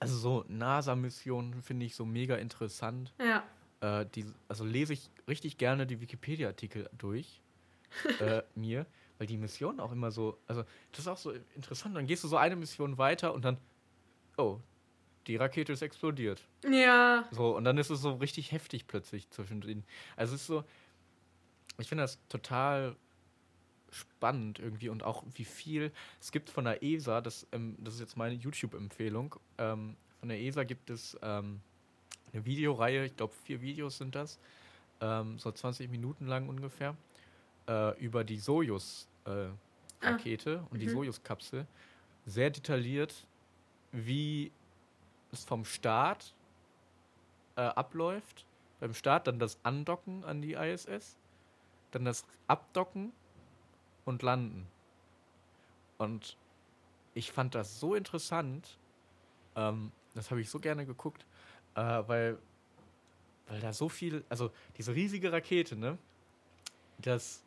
[0.00, 3.12] also so NASA-Missionen finde ich so mega interessant.
[3.20, 3.42] Ja.
[3.80, 7.40] Äh, die, also lese ich richtig gerne die Wikipedia-Artikel durch
[8.20, 8.86] äh, mir,
[9.18, 10.62] weil die Missionen auch immer so, also
[10.92, 11.96] das ist auch so interessant.
[11.96, 13.58] Dann gehst du so eine Mission weiter und dann,
[14.36, 14.60] oh,
[15.26, 16.42] die Rakete ist explodiert.
[16.70, 17.28] Ja.
[17.32, 19.84] So, und dann ist es so richtig heftig plötzlich zwischendrin.
[20.16, 20.64] Also es ist so,
[21.78, 22.96] ich finde das total
[23.90, 28.00] spannend irgendwie und auch wie viel es gibt von der ESA, das, ähm, das ist
[28.00, 31.60] jetzt meine YouTube-Empfehlung, ähm, von der ESA gibt es ähm,
[32.32, 34.38] eine Videoreihe, ich glaube vier Videos sind das,
[35.00, 36.96] ähm, so 20 Minuten lang ungefähr,
[37.68, 40.92] äh, über die Sojus-Rakete und die mhm.
[40.92, 41.66] Sojus-Kapsel.
[42.26, 43.26] Sehr detailliert,
[43.92, 44.50] wie
[45.32, 46.34] es vom Start
[47.56, 48.44] äh, abläuft.
[48.80, 51.16] Beim Start dann das Andocken an die ISS,
[51.90, 53.12] dann das Abdocken
[54.08, 54.66] und Landen.
[55.98, 56.36] Und
[57.14, 58.78] ich fand das so interessant.
[59.56, 61.26] Ähm, das habe ich so gerne geguckt,
[61.74, 62.38] äh, weil,
[63.48, 65.98] weil da so viel, also diese riesige Rakete, ne?
[66.98, 67.42] Das,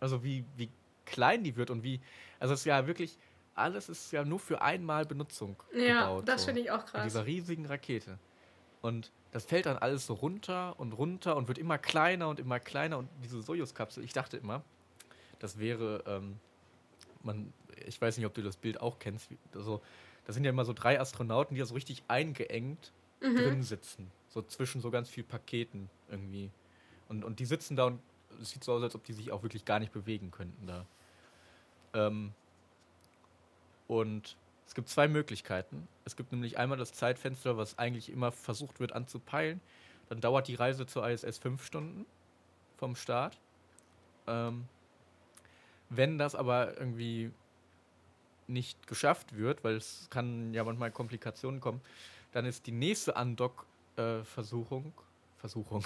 [0.00, 0.68] also wie, wie
[1.06, 2.00] klein die wird und wie,
[2.38, 3.16] also es ist ja wirklich,
[3.54, 6.28] alles ist ja nur für einmal Benutzung Ja, gebaut.
[6.28, 6.46] das so.
[6.46, 7.04] finde ich auch In krass.
[7.04, 8.18] dieser riesigen Rakete.
[8.82, 12.58] Und das fällt dann alles so runter und runter und wird immer kleiner und immer
[12.60, 12.98] kleiner.
[12.98, 14.62] Und diese Sojus-Kapsel, ich dachte immer,
[15.40, 16.38] das wäre, ähm,
[17.22, 17.52] man,
[17.86, 19.28] ich weiß nicht, ob du das Bild auch kennst.
[19.54, 19.82] Also,
[20.26, 23.36] das sind ja immer so drei Astronauten, die da so richtig eingeengt Mhm.
[23.36, 24.10] drin sitzen.
[24.28, 26.50] So zwischen so ganz vielen Paketen irgendwie.
[27.08, 28.00] Und, und die sitzen da und
[28.40, 30.86] es sieht so aus, als ob die sich auch wirklich gar nicht bewegen könnten da.
[31.92, 32.32] Ähm,
[33.88, 34.36] und
[34.66, 35.86] es gibt zwei Möglichkeiten.
[36.04, 39.60] Es gibt nämlich einmal das Zeitfenster, was eigentlich immer versucht wird anzupeilen.
[40.08, 42.06] Dann dauert die Reise zur ISS fünf Stunden
[42.78, 43.38] vom Start.
[44.26, 44.64] Ähm,
[45.90, 47.30] wenn das aber irgendwie
[48.46, 51.80] nicht geschafft wird, weil es kann ja manchmal Komplikationen kommen,
[52.32, 54.92] dann ist die nächste Andock-Versuchung.
[55.38, 55.84] Versuchung.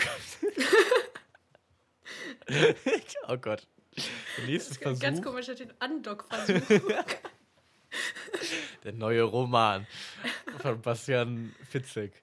[3.29, 3.67] oh Gott.
[4.37, 5.25] Der nächste Das ist ein ganz Versuch.
[5.25, 5.75] komischer Titel.
[5.83, 6.95] Undock-Versuch.
[8.83, 9.87] Der neue Roman
[10.59, 12.23] von Bastian Fitzek.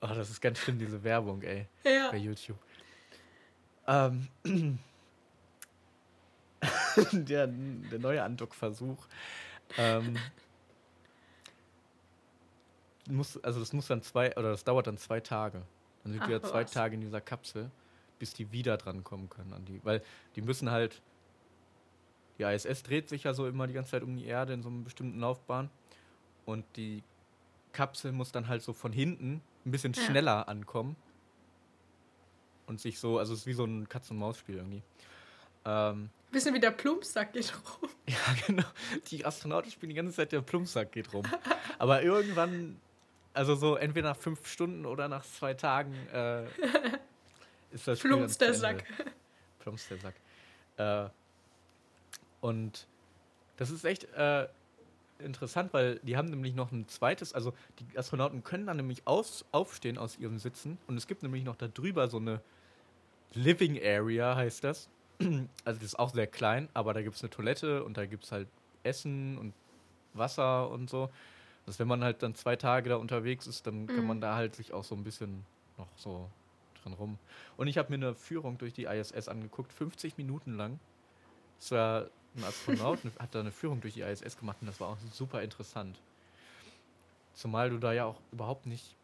[0.00, 2.10] Oh, das ist ganz schlimm, diese Werbung, ey, ja.
[2.10, 2.58] bei YouTube.
[3.86, 4.28] Ähm,
[7.12, 9.06] der, der neue Andock-Versuch.
[9.78, 10.16] Ähm,
[13.08, 15.62] muss, also das muss dann zwei, oder das dauert dann zwei Tage.
[16.02, 16.70] Dann sind Ach, wir ja zwei was.
[16.72, 17.70] Tage in dieser Kapsel,
[18.18, 19.80] bis die wieder dran kommen können an die.
[19.84, 20.02] Weil
[20.34, 21.00] die müssen halt.
[22.38, 24.68] Die ISS dreht sich ja so immer die ganze Zeit um die Erde in so
[24.68, 25.70] einer bestimmten Laufbahn.
[26.44, 27.02] Und die
[27.72, 30.02] Kapsel muss dann halt so von hinten ein bisschen Ja.
[30.02, 30.96] schneller ankommen.
[32.66, 34.82] Und sich so, also es ist wie so ein Katz-und-Maus-Spiel irgendwie.
[35.64, 37.88] Ähm, Bisschen wie der Plumpsack geht rum.
[38.08, 38.16] ja,
[38.46, 38.66] genau.
[39.10, 41.24] Die Astronauten spielen die ganze Zeit, der Plumpsack geht rum.
[41.78, 42.80] Aber irgendwann,
[43.32, 46.44] also so entweder nach fünf Stunden oder nach zwei Tagen, äh,
[47.70, 48.54] ist das Spiel Plumps der.
[48.54, 48.84] Sack.
[49.60, 50.14] Plumps der Sack.
[50.76, 51.10] Äh,
[52.40, 52.86] und
[53.56, 54.46] das ist echt äh,
[55.18, 59.44] interessant, weil die haben nämlich noch ein zweites, also die Astronauten können dann nämlich aus,
[59.52, 62.40] aufstehen aus ihren Sitzen und es gibt nämlich noch da drüber so eine
[63.32, 64.88] Living Area, heißt das.
[65.18, 68.24] Also das ist auch sehr klein, aber da gibt es eine Toilette und da gibt
[68.24, 68.48] es halt
[68.82, 69.54] Essen und
[70.14, 71.10] Wasser und so.
[71.64, 74.06] Dass wenn man halt dann zwei Tage da unterwegs ist, dann kann Mhm.
[74.06, 75.44] man da halt sich auch so ein bisschen
[75.78, 76.30] noch so
[76.82, 77.18] dran rum.
[77.56, 80.78] Und ich habe mir eine Führung durch die ISS angeguckt, 50 Minuten lang.
[81.58, 84.88] Es war ein Astronaut, hat da eine Führung durch die ISS gemacht und das war
[84.88, 85.98] auch super interessant.
[87.34, 88.94] Zumal du da ja auch überhaupt nicht.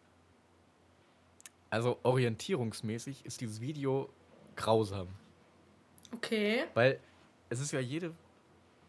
[1.70, 4.08] Also orientierungsmäßig ist dieses Video
[4.56, 5.08] grausam.
[6.14, 6.64] Okay.
[6.74, 7.00] Weil
[7.48, 8.12] es ist ja jede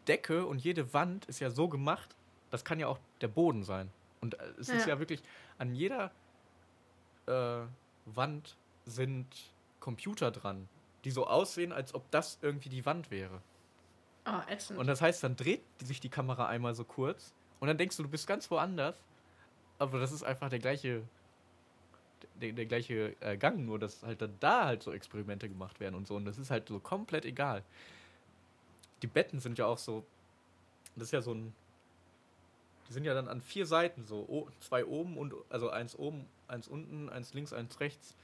[0.08, 2.14] Decke und jede Wand ist ja so gemacht,
[2.50, 3.90] das kann ja auch der Boden sein.
[4.20, 4.94] Und äh, es ist Ja.
[4.94, 5.22] ja wirklich,
[5.58, 6.10] an jeder
[7.26, 7.60] äh,
[8.06, 8.56] Wand
[8.86, 9.26] sind
[9.80, 10.68] Computer dran.
[11.04, 13.42] die so aussehen, als ob das irgendwie die Wand wäre.
[14.26, 14.78] Oh, ätzend.
[14.78, 18.02] Und das heißt, dann dreht sich die Kamera einmal so kurz und dann denkst du,
[18.04, 18.96] du bist ganz woanders.
[19.78, 21.02] Aber das ist einfach der gleiche,
[22.40, 25.94] der, der gleiche äh, Gang, nur dass halt dann da halt so Experimente gemacht werden
[25.94, 26.16] und so.
[26.16, 27.62] Und das ist halt so komplett egal.
[29.02, 30.04] Die Betten sind ja auch so,
[30.96, 31.54] das ist ja so ein,
[32.88, 36.26] die sind ja dann an vier Seiten so, o, zwei oben und, also eins oben,
[36.48, 38.14] eins unten, eins links, eins rechts.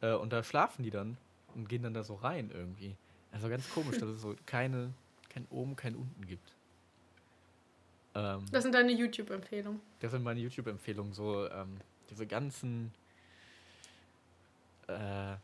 [0.00, 1.16] Äh, und da schlafen die dann
[1.54, 2.96] und gehen dann da so rein irgendwie.
[3.30, 4.92] Also ganz komisch, dass es so keine,
[5.30, 6.54] kein oben, kein unten gibt.
[8.14, 9.80] Ähm, das sind deine YouTube-Empfehlungen.
[10.00, 11.78] das sind meine YouTube-Empfehlungen, so ähm,
[12.10, 12.92] diese ganzen,
[14.88, 15.36] äh,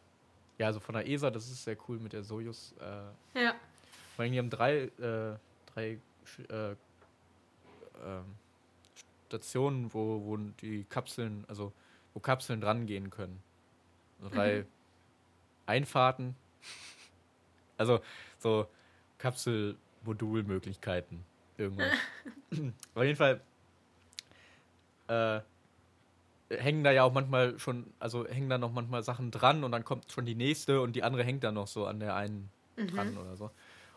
[0.59, 2.75] ja, also von der ESA, das ist sehr cool mit der Sojus.
[2.81, 3.55] Äh, Ja.
[4.17, 5.37] vor allem, die haben drei, äh,
[5.73, 5.99] drei
[6.49, 6.75] äh,
[8.05, 8.25] ähm,
[9.29, 11.73] Stationen, wo, wo die Kapseln, also
[12.15, 13.41] wo Kapseln dran gehen können.
[14.21, 14.65] Also drei
[15.67, 16.35] Einfahrten.
[17.77, 18.01] Also
[18.39, 18.67] so
[19.19, 21.25] Kapselmodulmöglichkeiten.
[21.57, 21.93] Irgendwas.
[22.95, 23.41] Auf jeden Fall
[25.09, 25.41] äh,
[26.51, 29.85] hängen da ja auch manchmal schon, also hängen da noch manchmal Sachen dran und dann
[29.85, 33.17] kommt schon die nächste und die andere hängt dann noch so an der einen dran
[33.19, 33.51] oder so.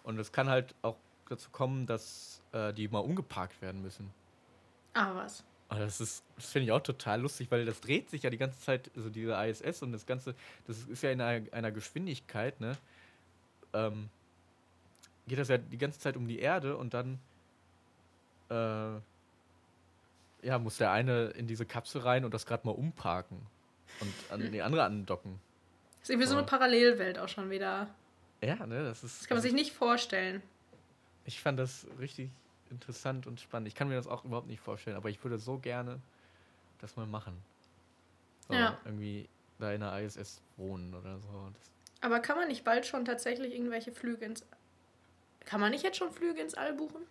[0.03, 0.97] Und es kann halt auch
[1.29, 4.11] dazu kommen, dass äh, die mal umgeparkt werden müssen.
[4.93, 5.43] Ah, was.
[5.69, 8.37] Aber das ist, das finde ich auch total lustig, weil das dreht sich ja die
[8.37, 10.35] ganze Zeit, also diese ISS und das Ganze,
[10.67, 12.75] das ist ja in einer, einer Geschwindigkeit, ne?
[13.73, 14.09] Ähm,
[15.27, 17.19] geht das ja die ganze Zeit um die Erde und dann
[18.49, 18.99] äh,
[20.41, 23.39] ja, muss der eine in diese Kapsel rein und das gerade mal umparken
[23.99, 25.39] und an die andere andocken.
[25.99, 26.45] Das ist irgendwie so eine.
[26.45, 27.87] Parallelwelt auch schon wieder.
[28.41, 29.21] Ja, ne, das ist.
[29.21, 30.41] Das kann man also sich nicht vorstellen.
[31.25, 32.31] Ich fand das richtig
[32.71, 33.67] interessant und spannend.
[33.67, 35.99] Ich kann mir das auch überhaupt nicht vorstellen, aber ich würde so gerne
[36.79, 37.37] das mal machen.
[38.47, 38.77] So, Ja.
[38.85, 39.29] Irgendwie
[39.59, 41.51] da in der ISS wohnen oder so.
[41.53, 41.69] Das,
[42.01, 44.43] Aber kann man nicht bald schon tatsächlich irgendwelche Flüge ins.
[45.45, 47.01] Kann man nicht jetzt schon Flüge ins All buchen?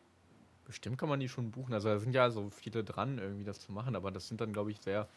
[0.71, 1.75] Bestimmt kann man die schon buchen.
[1.75, 4.53] Also da sind ja so viele dran, irgendwie das zu machen, aber das sind dann,
[4.53, 5.09] glaube ich, sehr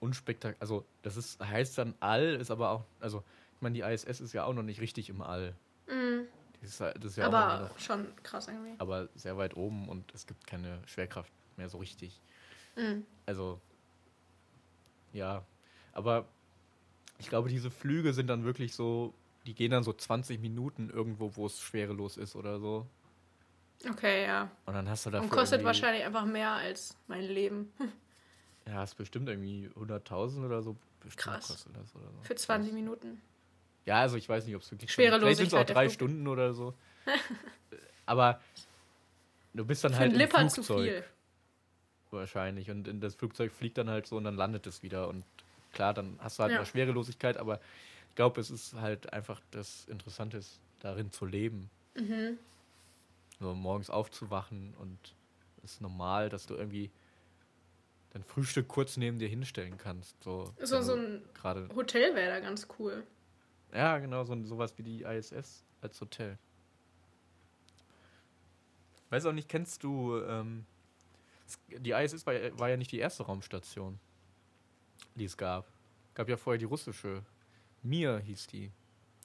[0.00, 0.60] unspektakulär.
[0.60, 3.22] Also das ist, heißt dann All, ist aber auch, also
[3.54, 5.54] ich meine, die ISS ist ja auch noch nicht richtig im All.
[5.86, 6.26] Mhm.
[6.60, 8.74] Die ist, das ist ja Aber noch, schon krass irgendwie.
[8.78, 12.20] aber sehr weit oben und es gibt keine Schwerkraft mehr so richtig.
[12.76, 13.06] Mhm.
[13.26, 13.60] Also,
[15.12, 15.44] ja.
[15.92, 16.26] Aber
[17.18, 19.14] ich glaube, diese Flüge sind dann wirklich so,
[19.46, 22.86] die gehen dann so 20 Minuten irgendwo, wo es schwerelos ist oder so.
[23.88, 24.50] Okay, ja.
[24.66, 27.72] Und dann hast du dafür Und kostet wahrscheinlich einfach mehr als mein Leben.
[28.66, 30.76] Ja, ist bestimmt irgendwie 100.000 oder so.
[31.16, 31.48] Krass.
[31.48, 32.18] kostet das oder so.
[32.20, 33.18] Für 20 Minuten.
[33.86, 34.92] Ja, also ich weiß nicht, ob es wirklich.
[34.92, 35.88] Schwerelosigkeit Vielleicht sind es auch drei.
[35.88, 36.74] Stunden oder so.
[38.04, 38.42] Aber
[39.54, 41.04] du bist dann Für halt im Lipper zu Flugzeug viel.
[42.10, 42.70] wahrscheinlich.
[42.70, 45.08] Und in das Flugzeug fliegt dann halt so und dann landet es wieder.
[45.08, 45.24] Und
[45.72, 46.58] klar, dann hast du halt Ja.
[46.58, 47.60] mal Schwerelosigkeit, aber
[48.10, 50.40] ich glaube, es ist halt einfach das Interessante,
[50.80, 51.70] darin zu leben.
[51.96, 52.38] Mhm.
[53.40, 55.14] So morgens aufzuwachen und
[55.64, 56.90] es ist normal, dass du irgendwie
[58.10, 60.16] dein Frühstück kurz neben dir hinstellen kannst.
[60.22, 61.68] So, So, so ein gerade.
[61.74, 63.06] Hotel wäre da ganz cool.
[63.72, 66.38] Ja, genau, so, sowas wie die ISS als Hotel.
[69.10, 70.64] Weiß auch nicht, kennst du, ähm,
[71.68, 73.98] die ISS war, ja- war ja nicht die erste Raumstation,
[75.14, 75.66] die es gab.
[76.14, 77.22] Gab ja vorher die russische.
[77.82, 78.70] Mir hieß die.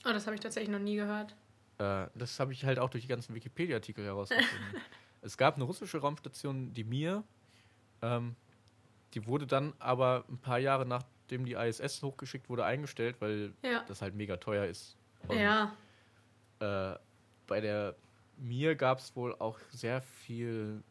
[0.06, 1.36] Oh, das habe ich tatsächlich noch nie gehört.
[1.80, 4.76] Äh, das habe ich halt auch durch die ganzen Wikipedia-Artikel herausgefunden.
[5.22, 7.24] es gab eine russische Raumstation, die Mir.
[8.02, 8.36] Ähm,
[9.14, 13.84] die wurde dann aber ein paar Jahre nachdem die ISS hochgeschickt wurde, eingestellt, weil Ja.
[13.88, 14.96] das halt mega teuer ist.
[15.28, 15.76] Und Ja.
[16.60, 16.98] äh,
[17.48, 17.96] bei der
[18.38, 20.84] Mir gab es wohl auch sehr viel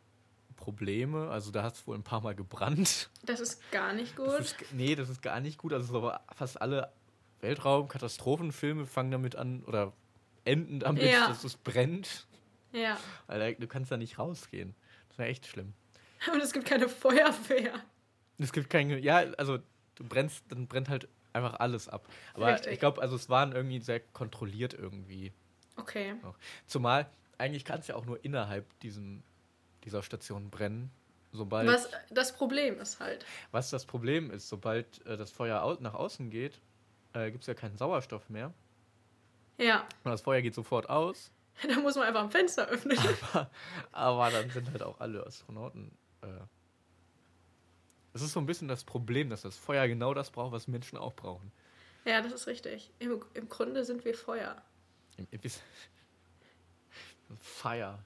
[0.57, 1.29] Probleme.
[1.31, 3.11] Also da hat es wohl ein paar Mal gebrannt.
[3.25, 4.41] Das ist gar nicht Das gut.
[4.41, 5.73] ist, g- nee, das ist gar nicht gut.
[5.73, 6.93] Also so fast alle
[7.41, 9.93] Weltraum-Katastrophenfilme fangen damit an oder
[10.45, 11.29] enden damit, Ja.
[11.29, 12.27] dass es brennt.
[12.73, 12.99] Ja.
[13.27, 14.75] Alter, du kannst da nicht rausgehen.
[15.09, 15.75] Das wäre echt schlimm.
[16.33, 17.75] Und es gibt keine Feuerwehr.
[18.39, 19.59] Es gibt keine, ja, also
[19.95, 22.09] du brennst, dann brennt halt einfach alles ab.
[22.35, 22.73] Aber Richtig.
[22.75, 25.33] ich glaube, also es waren irgendwie sehr kontrolliert irgendwie.
[25.77, 26.15] Okay.
[26.67, 29.23] Zumal, eigentlich kann es ja auch nur innerhalb diesen,
[29.85, 30.91] dieser Station brennen.
[31.35, 33.25] Sobald, Was das Problem ist halt.
[33.53, 36.61] was das Problem ist, sobald äh, das Feuer au nach außen geht,
[37.15, 38.53] äh, gibt es ja keinen Sauerstoff mehr.
[39.59, 39.81] Ja.
[40.05, 41.31] Und das Feuer geht sofort aus.
[41.69, 42.99] Da muss man einfach ein Fenster öffnen.
[43.93, 45.93] Aber dann sind halt auch alle Astronauten.
[46.23, 46.27] Äh,
[48.15, 50.97] es ist so ein bisschen das Problem, dass das Feuer genau das braucht, was Menschen
[50.99, 51.53] auch brauchen.
[52.05, 52.91] Ja, das ist richtig.
[52.99, 54.61] Im, im Grunde sind wir Feuer.
[55.19, 55.41] Im- im
[57.39, 57.99] Fire.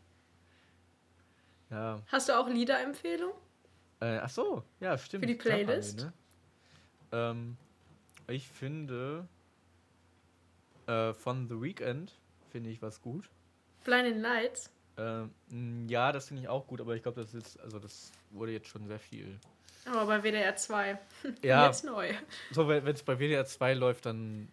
[1.70, 2.00] Ja.
[2.08, 3.32] Hast du auch Liederempfehlung?
[4.00, 5.22] Äh, ach so, ja, stimmt.
[5.22, 6.00] Für die Playlist?
[6.00, 6.12] ne?
[7.12, 7.56] ähm,
[8.28, 9.26] ich finde.
[10.86, 12.12] Äh, von The Weeknd
[12.50, 13.28] finde ich was gut.
[13.84, 14.70] Blinding Lights.
[14.98, 18.12] Ähm, mh, ja, das finde ich auch gut, aber ich glaube, das ist, also das
[18.30, 19.38] wurde jetzt schon sehr viel.
[19.84, 20.98] Aber bei WDR 2.
[21.42, 22.12] Ja, Jetzt neu.
[22.50, 24.48] so wenn es bei WDR 2 läuft, dann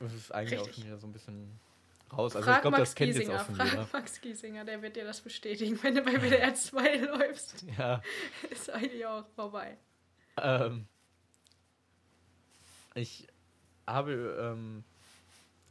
[0.00, 0.76] ist es eigentlich auch Richtig.
[0.82, 1.60] schon wieder so ein bisschen
[2.12, 2.34] raus.
[2.34, 3.40] Also ich Frag glaube, Max das kennt jetzt Giesinger.
[3.40, 3.88] auch schon Frag jeder.
[3.92, 5.78] Max Giesinger, der wird dir das bestätigen.
[5.82, 8.00] Wenn du bei WDR 2 läufst, Ja,
[8.50, 9.76] ist eigentlich auch vorbei.
[10.40, 10.86] ähm,
[12.94, 13.26] ich
[13.86, 14.82] habe, ähm,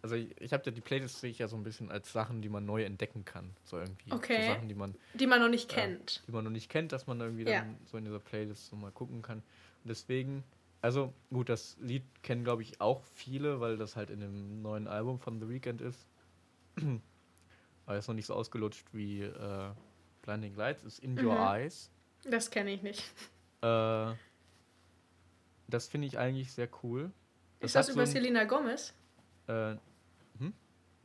[0.01, 2.41] also ich, ich habe ja die Playlist sehe ich ja so ein bisschen als Sachen,
[2.41, 3.49] die man neu entdecken kann.
[3.63, 4.11] So irgendwie.
[4.11, 4.41] Okay.
[4.47, 5.79] So Sachen, die man Die man noch nicht Ja.
[5.79, 6.23] kennt.
[6.27, 7.59] die man noch nicht kennt, dass man irgendwie Ja.
[7.61, 9.39] dann so in dieser Playlist so mal gucken kann.
[9.83, 10.43] Und deswegen,
[10.81, 14.87] also gut, das Lied kennen glaube ich auch viele, weil das halt in dem neuen
[14.87, 16.05] Album von The Weeknd ist.
[17.85, 19.69] Aber ist noch nicht so ausgelutscht wie äh,
[20.23, 21.41] Blinding Lights, ist In Your Mhm.
[21.47, 21.89] Eyes.
[22.23, 23.01] Das kenne ich nicht.
[23.61, 24.13] Äh,
[25.69, 27.11] das finde ich eigentlich sehr cool.
[27.59, 28.93] Ist hat das über so ein- Selena Gomez?
[29.47, 29.75] Äh,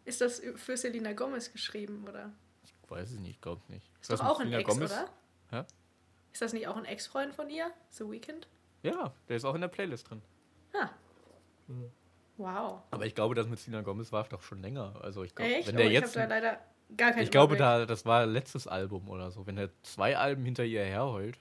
[0.04, 2.32] Ist das für Selena Gomez geschrieben, oder?
[2.64, 3.88] ich weiß es nicht, glaube nicht.
[4.00, 5.08] Ist doch auch ein Ex, oder?
[5.50, 5.64] Hä?
[6.32, 7.70] Ist das nicht auch ein Ex-Freund von ihr?
[7.90, 8.48] The Weeknd?
[8.82, 10.20] Ja, der ist auch in der Playlist drin.
[10.74, 10.90] Ah.
[11.68, 11.90] Mhm.
[12.36, 12.82] Wow.
[12.90, 14.94] Aber ich glaube, das mit Selena Gomez war doch schon länger.
[15.02, 15.68] Also ich glaube, Echt?
[15.68, 16.60] wenn der oh, ich jetzt habe da leider
[16.96, 19.46] gar keinen Ich glaube, da, das war letztes Album oder so.
[19.46, 21.38] Wenn er zwei Alben hinter ihr herheult,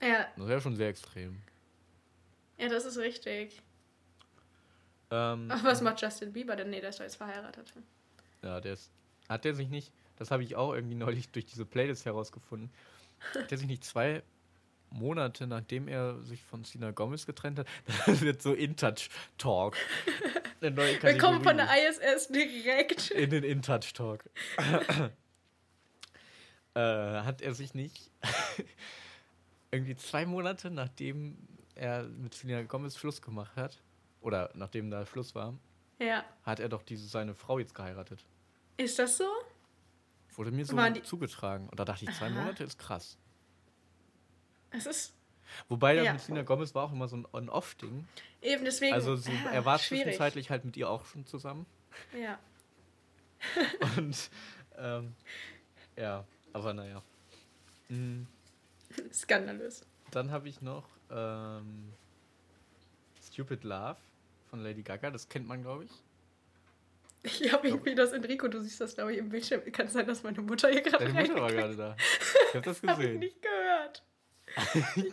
[0.00, 1.42] Ja, das wäre schon sehr extrem.
[2.58, 3.60] ja, das ist richtig.
[5.12, 6.70] Ähm, Ach, was macht Justin Bieber denn?
[6.70, 7.72] Nee, der ist doch jetzt verheiratet.
[8.42, 8.90] Ja, der ist.
[9.28, 12.70] Hat der sich nicht, das habe ich auch irgendwie neulich durch diese Playlist herausgefunden,
[13.34, 14.22] hat der sich nicht zwei
[14.90, 17.66] Monate nachdem er sich von Selena Gomez getrennt hat,
[18.06, 19.76] das wird so In-Touch Talk.
[20.60, 23.10] Eine neue Wir kommen von der ISS direkt.
[23.10, 24.24] in den In-Touch Talk.
[26.74, 28.10] äh, hat er sich nicht
[29.70, 31.36] irgendwie zwei Monate nachdem
[31.74, 33.82] er mit Selena Gomez Schluss gemacht hat,
[34.22, 35.54] oder nachdem da Schluss war,
[35.98, 36.24] Ja.
[36.44, 38.24] hat er doch diese seine Frau jetzt geheiratet.
[38.76, 39.24] Ist das so?
[40.34, 41.68] Wurde mir so zugetragen.
[41.68, 42.34] Und da dachte ich, zwei Aha.
[42.34, 43.18] Monate ist krass.
[44.70, 45.14] Es ist
[45.68, 46.12] Wobei das Ja.
[46.14, 48.06] mit Selena Gomez war auch immer so ein On-Off-Ding.
[48.40, 48.94] eben deswegen.
[48.94, 50.04] Also sie, ah, er war schwierig.
[50.04, 51.66] zwischenzeitlich halt mit ihr auch schon zusammen.
[52.18, 52.38] Ja.
[53.98, 54.30] Und
[54.78, 55.14] ähm,
[55.96, 57.02] ja, aber naja.
[57.88, 58.22] Mm,
[59.12, 59.84] Skandalös.
[60.10, 61.92] Dann habe ich noch ähm,
[63.22, 63.96] Stupid Love
[64.52, 65.10] von Lady Gaga.
[65.10, 65.90] Das kennt man, glaube ich.
[67.24, 69.62] Ich habe irgendwie das Enrico, du siehst das, glaube ich, im Bildschirm.
[69.72, 71.96] Kann sein, dass meine Mutter hier gerade Deine Mutter war gerade da.
[72.48, 73.18] Ich habe das Habe ich gesehen.
[73.20, 74.02] nicht gehört.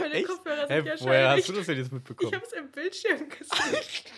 [0.00, 0.26] meine Echt?
[0.28, 2.34] Kopfhörer sind ja woher hast du das denn jetzt Ich mitbekommen?
[2.34, 4.04] habe es im Bildschirm gesehen.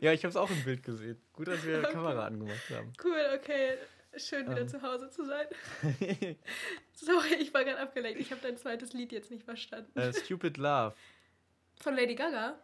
[0.00, 1.18] Ja, ich habe es auch im Bild gesehen.
[1.32, 1.92] Gut, dass wir Okay.
[1.92, 2.92] Kamera angemacht haben.
[3.02, 3.78] Cool, okay.
[4.16, 4.68] Schön, wieder Ähm.
[4.68, 5.46] zu Hause zu sein.
[6.92, 8.20] Sorry, ich war gerade abgelenkt.
[8.20, 9.98] Ich habe dein zweites Lied jetzt nicht verstanden.
[9.98, 10.94] äh, Stupid Love.
[11.84, 12.54] Von Lady Gaga?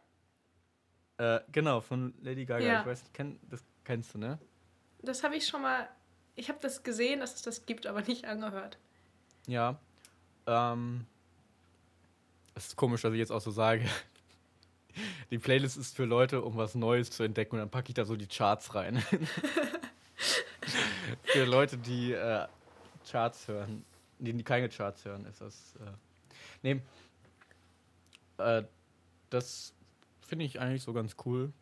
[1.18, 2.64] Äh, genau, von Lady Gaga.
[2.64, 2.80] Ja.
[2.80, 4.38] Ich weiß nicht, kenn, das kennst du, ne?
[5.02, 5.90] Das habe ich schon mal.
[6.36, 8.78] Ich habe das gesehen, dass es das gibt, aber nicht angehört.
[9.46, 9.78] Ja.
[10.46, 11.04] Ähm,
[12.54, 13.84] es ist komisch, dass ich jetzt auch so sage.
[15.30, 18.06] Die Playlist ist für Leute, um was Neues zu entdecken und dann packe ich da
[18.06, 18.96] so die Charts rein.
[21.24, 22.46] für Leute, die äh,
[23.08, 23.84] Charts hören,
[24.18, 25.76] die, die keine Charts hören, ist das.
[25.76, 25.92] Äh,
[26.62, 26.80] nee.
[28.38, 28.64] Äh,
[29.30, 29.74] das
[30.20, 31.52] finde ich eigentlich so ganz cool.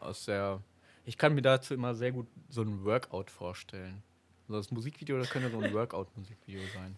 [0.00, 0.60] Aus der.
[1.04, 4.02] Ich kann mir dazu immer sehr gut so ein Workout vorstellen.
[4.48, 6.96] Also das Musikvideo, das könnte so ein Workout-Musikvideo sein.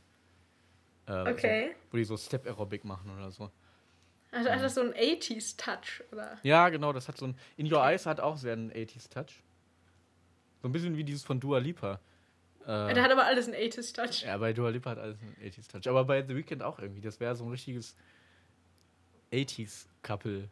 [1.07, 1.69] Äh, Okay.
[1.73, 3.51] So, wo die so Step-Aerobic machen oder so.
[4.33, 6.39] Also hat das so einen 80s-Touch, oder?
[6.43, 7.37] Ja, genau, das hat so ein.
[7.57, 9.43] In Your Eyes hat auch sehr einen 80s-Touch.
[10.63, 12.01] So ein bisschen wie dieses von Dua Lipa.
[12.63, 14.23] Äh, Der hat aber alles einen 80s-Touch.
[14.25, 15.89] ja, bei Dua Lipa hat alles einen 80s-Touch.
[15.89, 17.01] Aber bei The Weeknd auch irgendwie.
[17.03, 17.95] Das wäre so ein richtiges
[19.35, 20.49] 80s-Couple.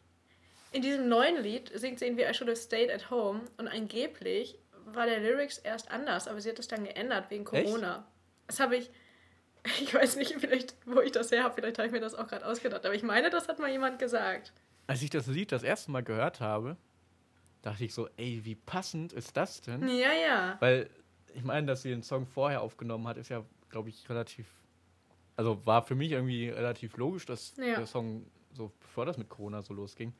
[0.71, 4.57] In diesem neuen Lied singt sie irgendwie I should have stayed at home und angeblich
[4.85, 7.65] war der Lyrics erst anders, aber sie hat das dann geändert wegen Echt?
[7.67, 8.05] Corona.
[8.47, 8.89] Das habe ich,
[9.81, 12.27] ich weiß nicht, vielleicht, wo ich das her habe, vielleicht habe ich mir das auch
[12.27, 14.51] gerade ausgedacht, aber ich meine, das hat mal jemand gesagt.
[14.87, 16.75] Als ich das Lied das erste Mal gehört habe,
[17.61, 19.87] dachte ich so, ey, wie passend ist das denn?
[19.87, 20.57] Ja, ja.
[20.59, 20.89] Weil
[21.33, 24.47] ich meine, dass sie den Song vorher aufgenommen hat, ist ja, glaube ich, relativ.
[25.37, 27.75] Also war für mich irgendwie relativ logisch, dass Ja.
[27.77, 30.13] der Song so, bevor das mit Corona so losging,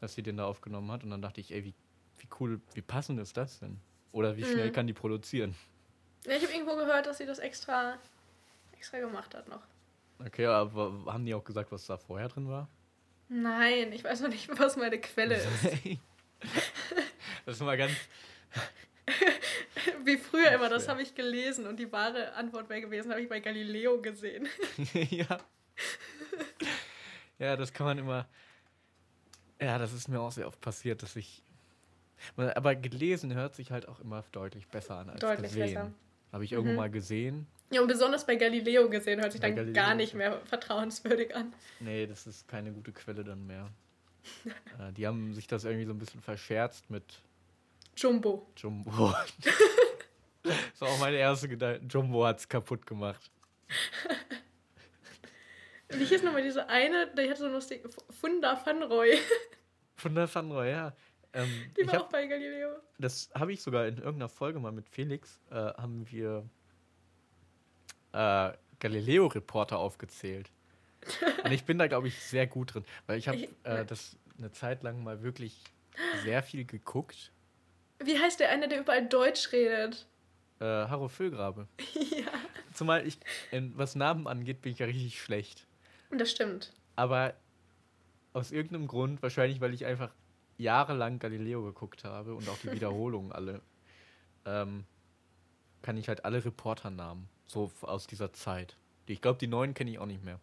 [0.00, 1.04] dass sie den da aufgenommen hat.
[1.04, 1.74] Und dann dachte ich, ey, wie,
[2.18, 3.78] wie cool, wie passend ist das denn?
[4.12, 4.72] Oder wie schnell Mhm.
[4.72, 5.54] kann die produzieren?
[6.26, 7.98] ja ich habe irgendwo gehört, dass sie das extra,
[8.72, 9.62] extra gemacht hat noch.
[10.18, 12.68] Okay, aber haben die auch gesagt, was da vorher drin war?
[13.28, 15.46] Nein, ich weiß noch nicht, was meine Quelle ist.
[17.44, 17.92] das ist mal ganz.
[20.04, 23.28] Wie früher immer, das habe ich gelesen und die wahre Antwort wäre gewesen, habe ich
[23.28, 24.48] bei Galileo gesehen.
[25.10, 25.38] ja.
[27.38, 28.26] Ja, das kann man immer.
[29.60, 31.42] Ja, das ist mir auch sehr oft passiert, dass ich.
[32.36, 35.74] Aber gelesen hört sich halt auch immer deutlich besser an als Deutlich gesehen.
[35.74, 35.92] besser.
[36.32, 37.46] Habe ich irgendwo mal gesehen.
[37.70, 39.74] Ja, und besonders bei Galileo gesehen hört sich Bei dann Galileo.
[39.74, 41.52] gar nicht mehr vertrauenswürdig an.
[41.80, 43.70] Nee, das ist keine gute Quelle dann mehr.
[44.78, 47.04] äh, die haben sich das irgendwie so ein bisschen verscherzt mit
[47.96, 48.46] Jumbo.
[48.56, 49.14] Jumbo.
[50.42, 51.84] das war auch meine erste Gedanke.
[51.88, 53.30] Jumbo hat es kaputt gemacht.
[55.90, 57.82] Wie hieß nochmal diese eine, die hatte so lustig,
[58.20, 59.16] Funda Van Roy.
[59.96, 60.92] Von der Fanroy, ja.
[61.32, 62.68] Ähm, Die ich war auch hab, bei Galileo.
[62.98, 66.48] das habe ich sogar in irgendeiner Folge mal mit Felix, äh, haben wir
[68.12, 70.50] äh, Galileo-Reporter aufgezählt.
[71.44, 72.84] Und ich bin da, glaube ich, sehr gut drin.
[73.06, 75.62] Weil ich habe äh, das eine Zeit lang mal wirklich
[76.24, 77.32] sehr viel geguckt.
[78.02, 80.06] Wie heißt der eine, der überall Deutsch redet?
[80.58, 81.68] Äh, Harro Füllgrabe.
[81.94, 82.26] ja.
[82.74, 83.18] Zumal ich,
[83.50, 85.66] in, was Namen angeht, bin ich ja richtig schlecht.
[86.10, 86.72] Und das stimmt.
[86.96, 87.34] Aber
[88.32, 90.10] aus irgendeinem Grund, wahrscheinlich weil ich einfach
[90.58, 93.60] jahrelang Galileo geguckt habe und auch die Wiederholungen alle,
[94.44, 94.84] ähm,
[95.82, 98.76] kann ich halt alle Reporternamen, so aus dieser Zeit.
[99.06, 100.40] Ich glaube, die neuen kenne ich auch nicht mehr.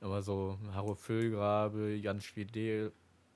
[0.00, 2.92] Aber so Harro Füllgrabe, Jan Schwedel,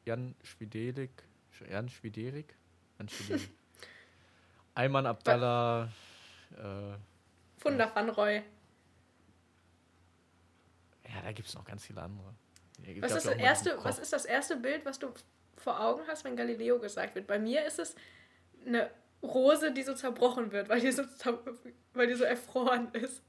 [0.07, 1.11] Jan Schwidelik,
[1.53, 2.55] Sch- Jan Schwiderik?
[2.99, 3.51] Jan Schwidelik.
[4.75, 5.85] Ayman Abdallah,
[6.57, 6.97] äh,
[7.59, 8.43] Funda Van Roy.
[11.15, 12.35] Ja, da gibt es noch ganz viele andere.
[13.01, 15.09] Was ist, das erste, was ist das erste Bild, was du
[15.57, 17.27] vor Augen hast, wenn Galileo gesagt wird?
[17.27, 17.95] Bei mir ist es
[18.67, 18.91] eine
[19.23, 21.05] Rose, die so zerbrochen wird, weil die so,
[21.95, 23.23] weil die so erfroren ist.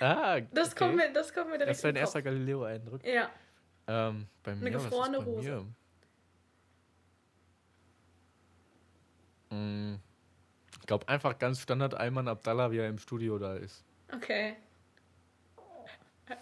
[0.00, 0.84] Ah, Das, okay.
[0.84, 2.20] kommt, mir, das kommt mir direkt Das ist dein erster.
[2.22, 3.04] Galileo-Eindruck.
[3.06, 3.30] Ja,
[3.86, 5.48] Ähm, bei mir, ist gefrorene bei Rose.
[9.50, 9.56] Mir?
[9.56, 9.98] Mm,
[10.80, 13.84] Ich glaube einfach ganz Standard Ayman Abdallah, wie er im Studio da ist.
[14.12, 14.56] okay.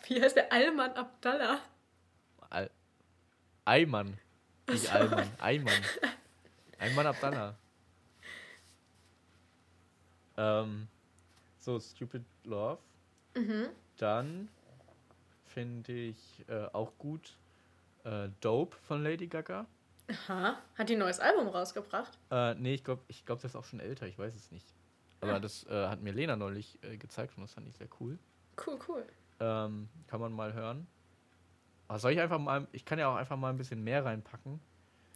[0.06, 1.60] Wie heißt der Alman Abdallah?
[2.50, 2.70] Al
[3.64, 4.18] Ayman,
[4.68, 5.82] nicht Alman, Ayman.
[6.78, 7.54] Ayman Abdallah.
[10.36, 10.88] Ähm,
[11.58, 12.78] so, Stupid Love.
[13.34, 13.68] Mhm.
[13.98, 14.48] Dann
[15.44, 17.36] finde ich äh, auch gut
[18.04, 19.66] äh, Dope von Lady Gaga.
[20.08, 20.58] Aha.
[20.76, 22.16] Hat die ein neues Album rausgebracht?
[22.30, 24.66] Äh, nee, ich glaube, ich glaub, das ist auch schon älter, ich weiß es nicht.
[25.20, 28.18] Aber das äh, hat mir Lena neulich äh, gezeigt und das fand ich sehr cool.
[28.64, 29.04] Cool, cool.
[29.40, 30.86] Ähm, kann man mal hören.
[31.86, 34.60] Aber soll ich einfach mal, ich kann ja auch einfach mal ein bisschen mehr reinpacken,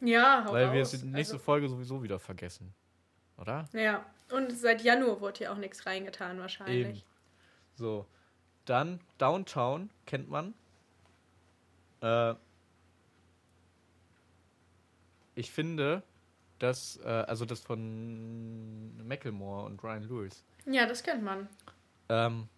[0.01, 0.95] Ja, hau weil wir raus.
[0.95, 2.73] es in der nächsten Also, Folge sowieso wieder vergessen.
[3.37, 3.69] Oder?
[3.73, 6.99] ja, und seit Januar wurde hier auch nichts reingetan wahrscheinlich.
[6.99, 7.03] Eben.
[7.75, 8.07] So.
[8.65, 10.55] Dann Downtown, kennt man.
[12.01, 12.35] Äh,
[15.35, 16.03] ich finde,
[16.59, 21.49] dass, äh, also das von Macklemore und Ryan Lewis, Ja, das kennt man.
[22.09, 22.49] ähm,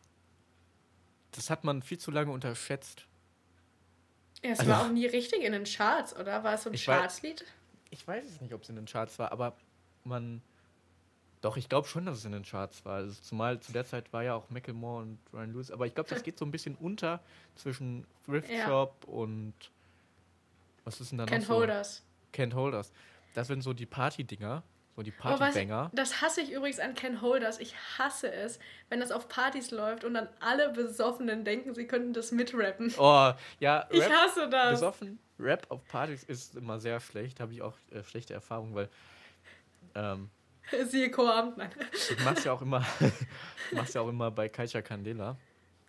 [1.37, 3.07] das hat man viel zu lange unterschätzt.
[4.43, 6.45] Ja, es Also- war auch nie richtig in den Charts, oder?
[6.45, 7.45] War es so ein Chartslied?
[7.91, 9.57] Ich weiß es nicht, ob es in den Charts war, aber
[10.05, 10.43] man.
[11.41, 12.95] Doch, ich glaube schon, dass es in den Charts war.
[12.97, 15.71] Also zumal zu der Zeit war ja auch Macklemore und Ryan Lewis.
[15.71, 17.21] Aber ich glaube, das geht so ein bisschen unter
[17.55, 18.67] zwischen Thrift Ja.
[18.67, 19.53] Shop und.
[20.85, 21.55] Was ist denn da Ken noch so?
[21.55, 22.03] Holders.
[22.33, 22.93] Can't Holders.
[23.35, 24.63] Das sind so die Party-Dinger,
[24.97, 25.91] so die Oh, Partybanger.
[25.93, 27.59] das hasse ich übrigens an Ken Holders.
[27.61, 32.13] Ich hasse es, wenn das auf Partys läuft und dann alle Besoffenen denken, sie könnten
[32.13, 32.93] das mitrappen.
[32.99, 34.71] Oh, ja, Ich Rap, hasse das.
[34.81, 35.19] besoffen.
[35.39, 37.41] Rap auf Partys ist immer sehr schlecht.
[37.41, 38.89] Habe ich auch äh, schlechte Erfahrungen, weil
[39.95, 40.31] ähm,
[40.87, 41.59] Siehe Chorabend.
[41.59, 41.71] Nein.
[42.17, 42.85] du machst ja auch immer,
[43.71, 45.37] du machst ja auch immer bei Kaiser Candela.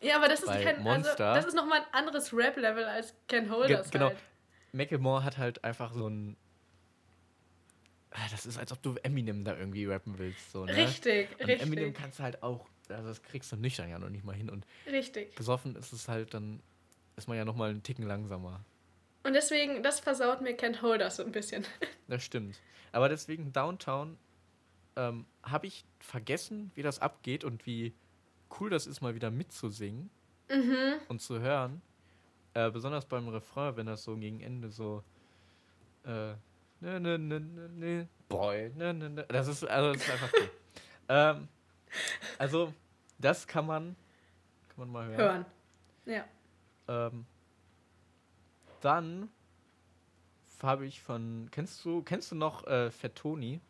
[0.01, 0.81] Ja, aber das ist kein.
[0.83, 1.27] Monster.
[1.29, 3.89] Also, das ist nochmal ein anderes Rap-Level als Ken Holders.
[3.89, 4.07] genau.
[4.07, 4.17] Halt.
[4.73, 6.35] Macklemore hat halt einfach so ein.
[8.17, 10.51] Ah, Das ist, als ob du Eminem da irgendwie rappen willst.
[10.51, 10.75] So, ne?
[10.75, 11.61] Richtig, Und richtig.
[11.67, 12.65] Eminem kannst du halt auch.
[12.89, 14.49] Also das kriegst du nüchtern ja noch nicht mal hin.
[14.49, 15.35] Und Richtig.
[15.35, 16.61] besoffen ist es halt dann.
[17.17, 18.63] Ist man ja noch mal einen Ticken langsamer.
[19.23, 21.65] Und deswegen, das versaut mir Ken Holders so ein bisschen.
[22.07, 22.61] Das stimmt.
[22.91, 24.17] Aber deswegen Downtown
[24.95, 27.93] ähm, habe ich vergessen, wie das abgeht und wie
[28.59, 30.09] cool das ist, mal wieder mitzusingen
[30.51, 30.93] Mhm.
[31.07, 31.81] und zu hören.
[32.53, 35.03] Äh, besonders beim Refrain, wenn das so gegen Ende so.
[36.05, 36.33] Äh,
[36.79, 39.25] ne, ne, ne, ne, ne, boy, ne, ne, ne.
[39.27, 40.49] Das ist, also, das ist einfach cool.
[41.09, 41.47] ähm,
[42.37, 42.73] also,
[43.17, 43.95] das kann man,
[44.69, 45.17] kann man mal hören.
[45.17, 45.45] Hören.
[46.05, 46.25] Ja.
[46.87, 47.25] Ähm,
[48.81, 49.29] dann
[50.61, 53.61] habe ich von, kennst du, kennst du noch äh, Fettoni?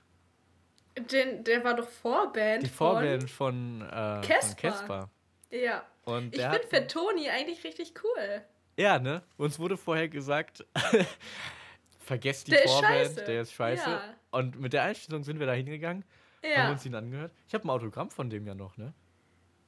[0.98, 2.64] Den, der war doch Vorband.
[2.64, 5.10] Die Vorband von, äh, von Casper.
[5.50, 5.86] Von, ja.
[6.06, 8.44] Und Ich finde Fettoni eigentlich richtig cool.
[8.78, 9.24] Ja, ne?
[9.38, 10.66] Uns wurde vorher gesagt,
[12.06, 13.90] vergesst die Der Vorband, der ist scheiße.
[13.90, 14.14] Ja.
[14.32, 16.04] Und mit der Einstellung sind wir da hingegangen,
[16.44, 17.32] haben Ja, uns ihn angehört.
[17.48, 18.94] Ich habe ein Autogramm von dem ja noch, ne?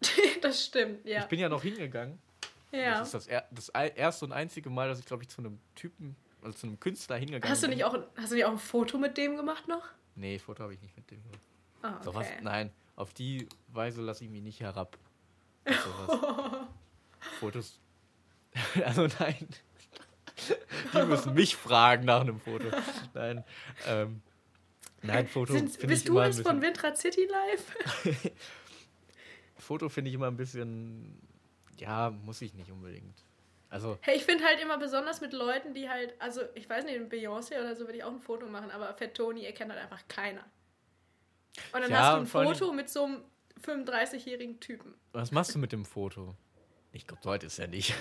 [0.42, 1.20] das stimmt, ja.
[1.22, 2.20] Ich bin ja noch hingegangen.
[2.72, 3.00] ja.
[3.00, 5.60] Das ist das, er, das erste und einzige Mal, dass ich, glaube ich, zu einem
[5.76, 7.78] Typen, also zu einem Künstler hingegangen Hast du bin.
[7.78, 9.84] nicht auch, hast du nicht auch ein Foto mit dem gemacht noch?
[10.16, 11.42] Nee, Foto habe ich nicht mit dem gemacht.
[11.82, 12.40] Ah, So was, okay.
[12.42, 14.98] nein, auf die Weise lasse ich mich nicht herab.
[15.66, 15.80] Also.
[17.40, 17.80] Fotos.
[18.84, 19.48] Also nein.
[20.94, 22.66] Die müssen mich fragen nach einem Foto.
[23.14, 23.44] Nein.
[23.86, 24.22] Ähm,
[25.02, 26.62] nein, Foto Sind, bist du jetzt von.
[26.62, 28.22] Windrad City live?
[29.58, 31.20] Foto finde ich immer ein bisschen.
[31.80, 33.24] Ja, muss ich nicht unbedingt.
[33.70, 37.00] Also, Hey, ich finde halt immer besonders mit Leuten, die halt, also ich weiß nicht,
[37.00, 39.82] mit Beyoncé oder so würde ich auch ein Foto machen, aber Fat Tony erkennt halt
[39.82, 40.46] einfach keiner.
[41.74, 43.22] Und dann Ja, hast du ein Foto mit so einem
[43.66, 44.94] 35-jährigen Typen.
[45.12, 46.36] was machst du mit dem Foto?
[46.94, 47.94] Ich glaube, so alt ist er nicht.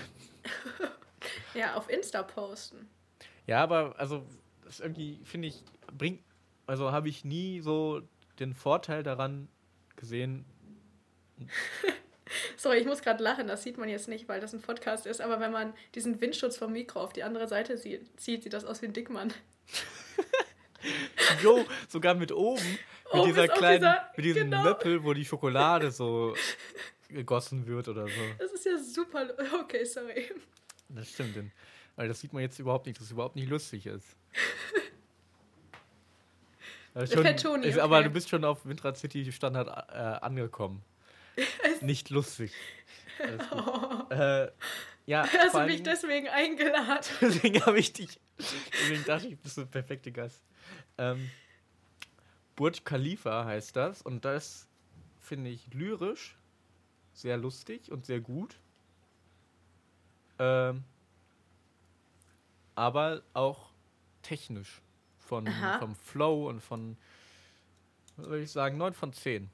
[1.54, 2.88] Ja, auf Insta posten.
[3.46, 4.24] Ja, aber also,
[4.64, 5.62] das irgendwie, finde ich,
[5.96, 6.22] bringt.
[6.66, 8.02] Also habe ich nie so
[8.40, 9.48] den Vorteil daran
[9.96, 10.44] gesehen.
[12.56, 15.20] Sorry, ich muss gerade lachen, das sieht man jetzt nicht, weil das ein Podcast ist,
[15.20, 18.64] aber wenn man diesen Windschutz vom Mikro auf die andere Seite sieht, zieht, sieht das
[18.64, 19.32] aus wie ein Dickmann.
[21.42, 22.62] Jo, sogar mit oben.
[23.12, 24.64] Mit Oben dieser kleinen, dieser- mit diesem genau.
[24.64, 26.34] Möppel, wo die Schokolade so
[27.08, 28.20] gegossen wird oder so.
[28.38, 29.28] Das ist ja super.
[29.60, 30.24] Okay, sorry.
[30.88, 31.52] Das stimmt, denn,
[31.96, 34.16] weil das sieht man jetzt überhaupt nicht, dass es überhaupt nicht lustig ist.
[36.94, 38.04] Also Fat Tony, ist, Aber okay.
[38.08, 40.82] du bist schon auf Windrad City Standard äh, angekommen.
[41.82, 42.52] nicht lustig.
[43.50, 44.10] Gut.
[44.10, 44.50] Äh,
[45.04, 47.04] ja, Hast du mich Dingen- deswegen eingeladen?
[47.20, 48.18] Deswegen habe ich dich.
[48.38, 50.42] Deswegen dachte ich, du bist der perfekte Gast.
[50.96, 51.30] Ähm,
[52.54, 54.66] Burj Khalifa heißt das und das
[55.20, 56.38] finde ich lyrisch
[57.12, 58.56] sehr lustig und sehr gut.
[60.38, 60.84] Ähm,
[62.74, 63.70] aber auch
[64.22, 64.80] technisch.
[65.18, 65.78] Von, Aha.
[65.80, 66.96] vom Flow und von,
[68.16, 69.50] würde ich sagen, 9 von 10.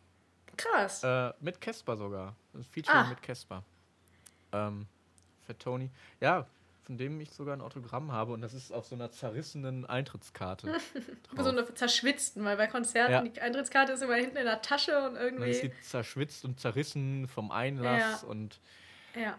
[0.57, 1.03] Krass.
[1.03, 2.35] Äh, mit Casper sogar.
[2.53, 3.05] Das Feature Ah.
[3.09, 3.63] mit Casper.
[4.53, 4.87] Ähm,
[5.47, 5.91] für Tony.
[6.21, 6.47] Ja,
[6.83, 10.67] von dem ich sogar ein Autogramm habe und das ist auf so einer zerrissenen Eintrittskarte.
[11.31, 11.47] so drauf.
[11.47, 13.23] eine zerschwitzten, weil bei Konzerten Ja.
[13.23, 15.75] die Eintrittskarte ist immer hinten in der Tasche und Und dann ist irgendwie.
[15.81, 18.29] sie zerschwitzt und zerrissen vom Einlass Ja.
[18.29, 18.61] und
[19.15, 19.39] Ja,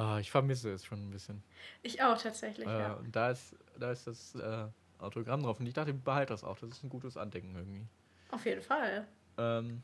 [0.00, 1.42] ah, ich vermisse es schon ein bisschen.
[1.82, 2.92] ich auch tatsächlich, Äh, ja.
[2.94, 4.66] Und da ist, da ist das äh,
[4.98, 6.58] Autogramm drauf und ich dachte, behalte das auch.
[6.58, 7.86] Das ist ein gutes Andenken irgendwie.
[8.30, 9.06] Auf jeden Fall.
[9.38, 9.82] Ähm,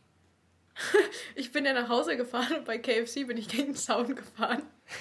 [1.34, 4.62] Ich bin ja nach Hause gefahren und bei KFC bin ich gegen den Zaun gefahren.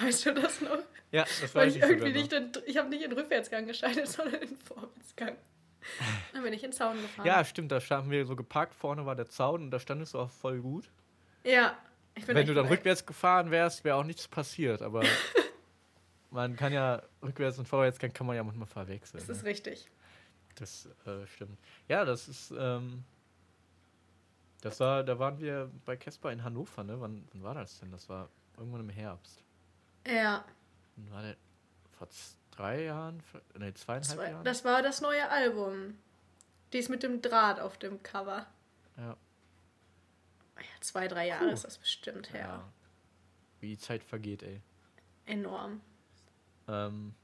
[0.00, 0.78] weißt du das noch?
[1.12, 3.66] ja, das Weil weiß ich ich irgendwie nicht, in, ich habe nicht in den Rückwärtsgang
[3.66, 5.36] geschaltet, sondern in den Vorwärtsgang.
[6.32, 7.26] Dann bin ich in den Zaun gefahren.
[7.26, 10.18] Ja, stimmt, da standen wir so geparkt, vorne war der Zaun und da standest du
[10.18, 10.90] auch voll gut.
[11.44, 11.76] Ja.
[12.26, 12.76] Wenn du dann vorbei.
[12.76, 15.02] rückwärts gefahren wärst, wäre auch nichts passiert, aber
[16.30, 19.20] man kann ja rückwärts und vorwärts kann, kann man ja manchmal verwechseln.
[19.20, 19.50] Das ist ne?
[19.50, 19.88] richtig.
[20.56, 21.58] Das äh, stimmt.
[21.88, 23.04] Ja, das ist, ähm,
[24.60, 27.00] das war, da waren wir bei Casper in Hannover, ne?
[27.00, 27.90] Wann, wann war das denn?
[27.90, 29.42] Das war irgendwann im Herbst.
[30.06, 30.44] Ja.
[30.96, 31.36] Wann war der?
[31.98, 32.08] Vor
[32.50, 33.22] drei Jahren?
[33.58, 34.44] Ne, Das zweieinhalb war, Jahren?
[34.44, 35.98] das war das neue Album.
[36.72, 38.46] Die ist mit dem Draht auf dem Cover.
[38.96, 39.16] ja.
[40.60, 41.52] Ja, zwei, drei Jahre Puh.
[41.52, 42.40] ist das bestimmt her.
[42.40, 42.72] ja.
[43.60, 44.60] Wie die Zeit vergeht, ey.
[45.26, 45.80] Enorm.
[46.68, 47.14] Ähm,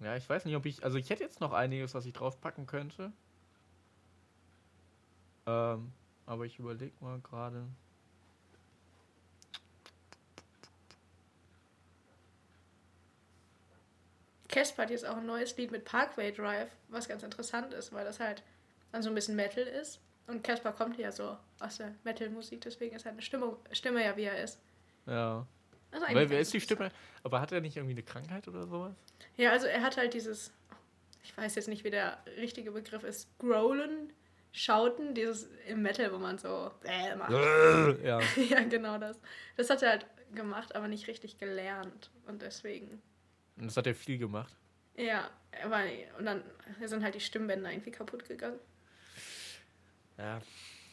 [0.00, 0.82] ja, ich weiß nicht, ob ich.
[0.82, 3.12] Also, ich hätte jetzt noch einiges, was ich draufpacken könnte.
[5.46, 5.92] Ähm,
[6.26, 7.66] aber ich überlege mal gerade.
[14.48, 18.04] Casper hat jetzt auch ein neues Lied mit Parkway Drive, was ganz interessant ist, weil
[18.04, 18.42] das halt
[18.90, 20.00] dann so ein bisschen Metal ist.
[20.30, 24.24] Und Casper kommt ja so aus der Metal-Musik, deswegen ist seine Stimme, Stimme ja, wie
[24.24, 24.60] er ist.
[25.06, 25.46] Ja.
[25.90, 26.60] Eigentlich Weil, wer ist die.
[26.60, 26.90] Stimme?
[27.24, 28.94] Aber hat er nicht irgendwie eine Krankheit oder sowas?
[29.36, 30.52] Ja, also er hat halt dieses,
[31.24, 34.12] ich weiß jetzt nicht, wie der richtige Begriff ist, Growlen,
[34.52, 37.30] Schauten, dieses im Metal, wo man so äh, macht.
[38.04, 38.20] ja.
[38.48, 39.20] ja, genau das.
[39.56, 42.10] Das hat er halt gemacht, aber nicht richtig gelernt.
[42.28, 43.02] Und deswegen,
[43.56, 44.54] Und das hat er viel gemacht.
[44.96, 45.82] ja, er war,
[46.18, 46.44] und dann
[46.84, 48.60] sind halt die Stimmbänder irgendwie kaputt gegangen.
[50.20, 50.36] Ja.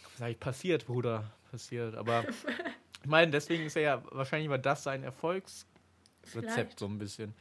[0.04, 1.32] Was sag ich, passiert, Bruder.
[1.52, 1.96] Passiert.
[1.96, 2.26] Aber
[3.04, 5.68] ich meine, deswegen ist er ja wahrscheinlich war das sein Erfolgsrezept
[6.24, 6.80] Vielleicht.
[6.80, 7.34] so ein bisschen.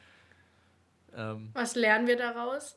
[1.14, 2.76] Ähm, Was lernen wir daraus?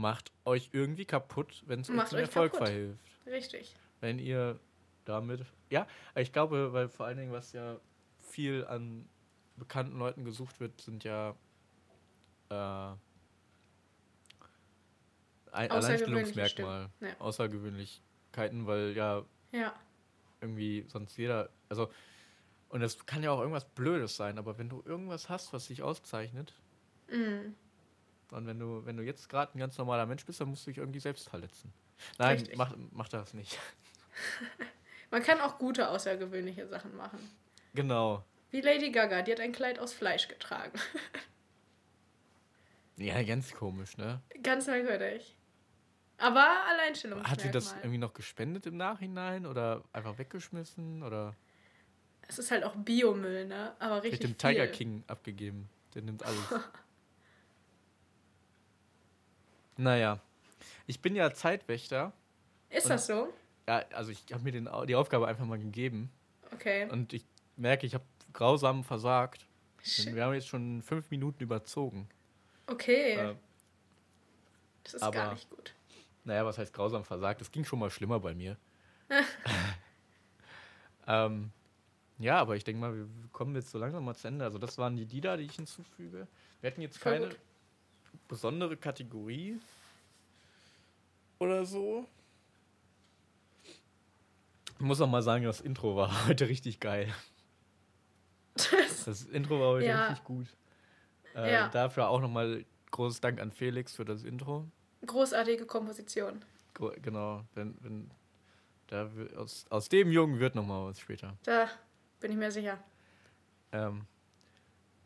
[0.00, 2.68] macht euch irgendwie kaputt, wenn es euch zum Erfolg kaputt.
[2.68, 3.04] verhilft.
[3.26, 3.76] Richtig.
[4.00, 4.58] Wenn ihr
[5.04, 5.44] damit.
[5.68, 7.78] Ja, ich glaube, weil vor allen Dingen, was ja
[8.18, 9.08] viel an
[9.56, 11.34] bekannten Leuten gesucht wird, sind ja
[12.48, 12.54] äh,
[15.52, 16.88] ein Alleinstellungsmerkmal.
[17.00, 17.08] Ja.
[18.36, 19.74] Außergewöhnlichkeiten, weil ja Ja.
[20.40, 21.50] irgendwie sonst jeder.
[21.68, 21.90] Also,
[22.68, 25.82] und es kann ja auch irgendwas Blödes sein, aber wenn du irgendwas hast, was dich
[25.82, 26.54] auszeichnet,
[27.08, 27.54] Mm.
[28.30, 30.70] und wenn du, wenn du jetzt gerade ein ganz normaler Mensch bist, dann musst du
[30.70, 31.72] dich irgendwie selbst verletzen.
[32.18, 32.56] Nein, Richtig.
[32.56, 33.58] mach, mach das nicht.
[35.10, 37.18] Man kann auch gute außergewöhnliche Sachen machen.
[37.74, 38.24] genau.
[38.52, 40.72] Wie Lady Gaga, die hat ein Kleid aus Fleisch getragen.
[42.96, 44.20] Ja, ganz komisch, ne?
[44.42, 45.34] Ganz merkwürdig.
[46.20, 47.30] Aber Alleinstellungsmerkmal.
[47.30, 51.34] Hat sie das irgendwie noch gespendet im Nachhinein oder einfach weggeschmissen oder
[52.28, 53.74] Es ist halt auch Biomüll, ne?
[53.78, 54.72] Aber mit richtig dem Tiger viel.
[54.72, 55.68] King abgegeben?
[55.94, 56.38] Der nimmt alles.
[59.76, 60.20] naja.
[60.86, 62.12] Ich bin ja Zeitwächter.
[62.68, 63.32] Ist das so?
[63.66, 66.10] Ja, also ich habe mir den, die Aufgabe einfach mal gegeben
[66.52, 66.88] Okay.
[66.90, 67.24] und ich
[67.56, 69.46] merke, ich habe grausam versagt.
[70.04, 72.08] Wir haben jetzt schon fünf Minuten überzogen.
[72.66, 73.12] Okay.
[73.14, 73.34] Äh,
[74.84, 75.74] das ist gar nicht gut.
[76.30, 77.40] Naja, was heißt grausam versagt?
[77.40, 78.56] Es ging schon mal schlimmer bei mir.
[81.08, 81.50] ähm,
[82.20, 84.44] ja, aber ich denke mal, wir kommen jetzt so langsam mal zu Ende.
[84.44, 86.28] Also das waren die Lieder, die ich hinzufüge.
[86.60, 87.30] Wir hatten jetzt keine
[88.28, 89.58] besondere Kategorie
[91.40, 92.06] oder so.
[94.74, 97.12] Ich muss auch mal sagen, das Intro war heute richtig geil.
[98.54, 100.06] Das Intro war heute Ja.
[100.06, 100.46] richtig gut.
[101.34, 101.68] Äh, Ja.
[101.70, 104.70] Dafür auch nochmal großes Dank an Felix für das Intro.
[105.06, 106.44] Großartige Komposition.
[107.02, 108.10] Genau, wenn, wenn
[108.86, 111.36] da aus, aus dem Jungen wird noch mal was später.
[111.44, 111.68] Da
[112.20, 112.78] bin ich mir sicher.
[113.72, 114.06] Ähm,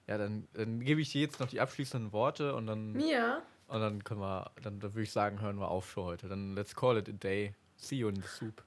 [0.07, 3.43] ja, dann, dann gebe ich dir jetzt noch die abschließenden Worte und dann Mia?
[3.69, 6.29] und dann können wir, dann, dann würde ich sagen, hören wir auf für heute.
[6.29, 7.55] Dann let's call it a day.
[7.77, 8.63] See you in the soup.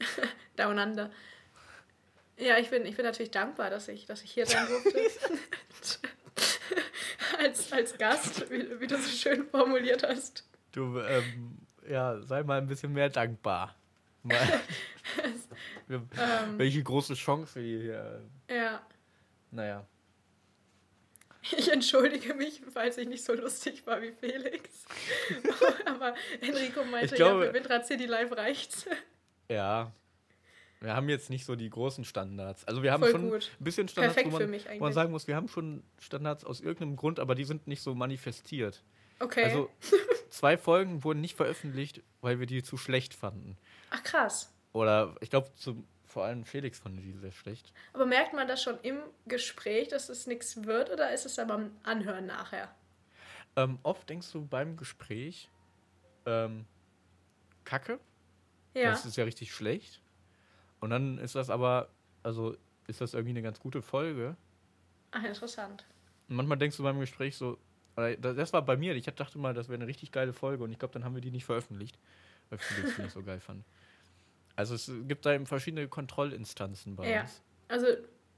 [0.56, 1.10] Down Under.
[2.36, 4.98] Ja, ich bin, ich bin natürlich dankbar, dass ich, dass ich hier sein durfte.
[7.42, 10.44] als, als Gast, wie, wie du so schön formuliert hast.
[10.72, 13.74] Du, ähm, ja, sei mal ein bisschen mehr dankbar.
[15.88, 18.22] Wir, Ähm, welche große Chance wir hier.
[18.46, 18.80] äh, ja.
[19.50, 19.84] Naja.
[21.56, 24.86] Ich entschuldige mich, falls ich nicht so lustig war wie Felix.
[25.84, 28.86] Aber Enrico meinte, glaube- ja, für Windrad City Live reicht's.
[29.50, 29.92] Ja.
[30.82, 32.64] Wir haben jetzt nicht so die großen Standards.
[32.64, 33.50] Also wir haben Voll schon gut.
[33.60, 35.84] ein bisschen Standards, Perfekt wo für man, mich wo man sagen muss, wir haben schon
[36.00, 38.82] Standards aus irgendeinem Grund, aber die sind nicht so manifestiert.
[39.20, 39.44] Okay.
[39.44, 39.70] Also
[40.30, 43.56] zwei Folgen wurden nicht veröffentlicht, weil wir die zu schlecht fanden.
[43.90, 44.52] Ach krass.
[44.72, 45.50] Oder ich glaube,
[46.04, 47.72] vor allem Felix fand die sehr schlecht.
[47.92, 51.46] Aber merkt man das schon im Gespräch, dass es nichts wird oder ist es dann
[51.48, 52.74] beim Anhören nachher?
[53.54, 55.48] Ähm, oft denkst du beim Gespräch,
[56.26, 56.64] ähm,
[57.64, 58.00] Kacke,
[58.74, 58.90] Ja.
[58.90, 60.01] das ist ja richtig schlecht.
[60.82, 61.88] Und dann ist das aber,
[62.24, 62.56] also
[62.88, 64.36] ist das irgendwie eine ganz gute Folge.
[65.12, 65.86] Ach, interessant.
[66.28, 67.56] Und manchmal denkst du beim Gespräch so,
[67.94, 70.78] das war bei mir, ich dachte mal, das wäre eine richtig geile Folge und ich
[70.78, 71.96] glaube, dann haben wir die nicht veröffentlicht,
[72.50, 73.64] weil Felix die nicht so geil fand.
[74.56, 77.22] Also es gibt da eben verschiedene Kontrollinstanzen bei Ja.
[77.22, 77.42] uns.
[77.68, 77.86] Also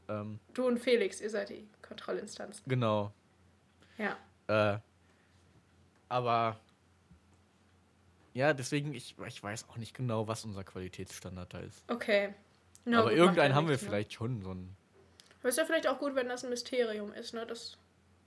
[0.08, 2.62] Ähm, du und Felix, ihr seid die Kontrollinstanzen.
[2.68, 3.10] genau.
[3.96, 4.18] Ja.
[4.48, 4.78] Äh,
[6.10, 6.60] aber
[8.34, 11.84] ja, deswegen, ich, ich weiß auch nicht genau, was unser Qualitätsstandard da ist.
[11.88, 12.34] Okay.
[12.84, 13.78] Na aber irgendeinen haben wir ne?
[13.78, 14.76] vielleicht schon, so ein,
[15.40, 17.46] Aber ist ja vielleicht auch gut, wenn das ein Mysterium ist, ne?
[17.46, 17.78] Das,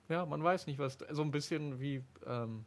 [0.08, 2.66] ja, man weiß nicht, was, so ein bisschen wie, ähm,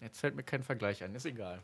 [0.00, 1.60] jetzt fällt mir kein Vergleich ein, ist egal.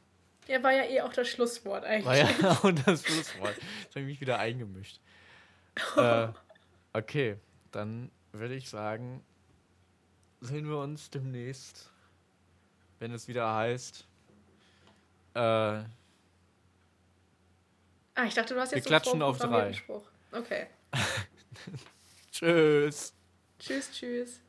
[0.49, 2.05] ja, war ja eh auch das Schlusswort eigentlich.
[2.05, 3.57] War ja auch das Schlusswort.
[3.83, 5.01] Jetzt habe ich mich wieder eingemischt.
[5.97, 6.29] äh,
[6.93, 7.37] okay,
[7.71, 9.23] dann würde ich sagen,
[10.41, 11.93] sehen wir uns demnächst,
[12.99, 14.07] wenn es wieder heißt.
[15.35, 15.83] Äh,
[18.19, 19.75] Ah, ich dachte, du hast Wir jetzt klatschen so einen auf drei.
[20.33, 20.67] Okay.
[22.33, 23.13] tschüss.
[23.59, 24.41] Tschüss, tschüss.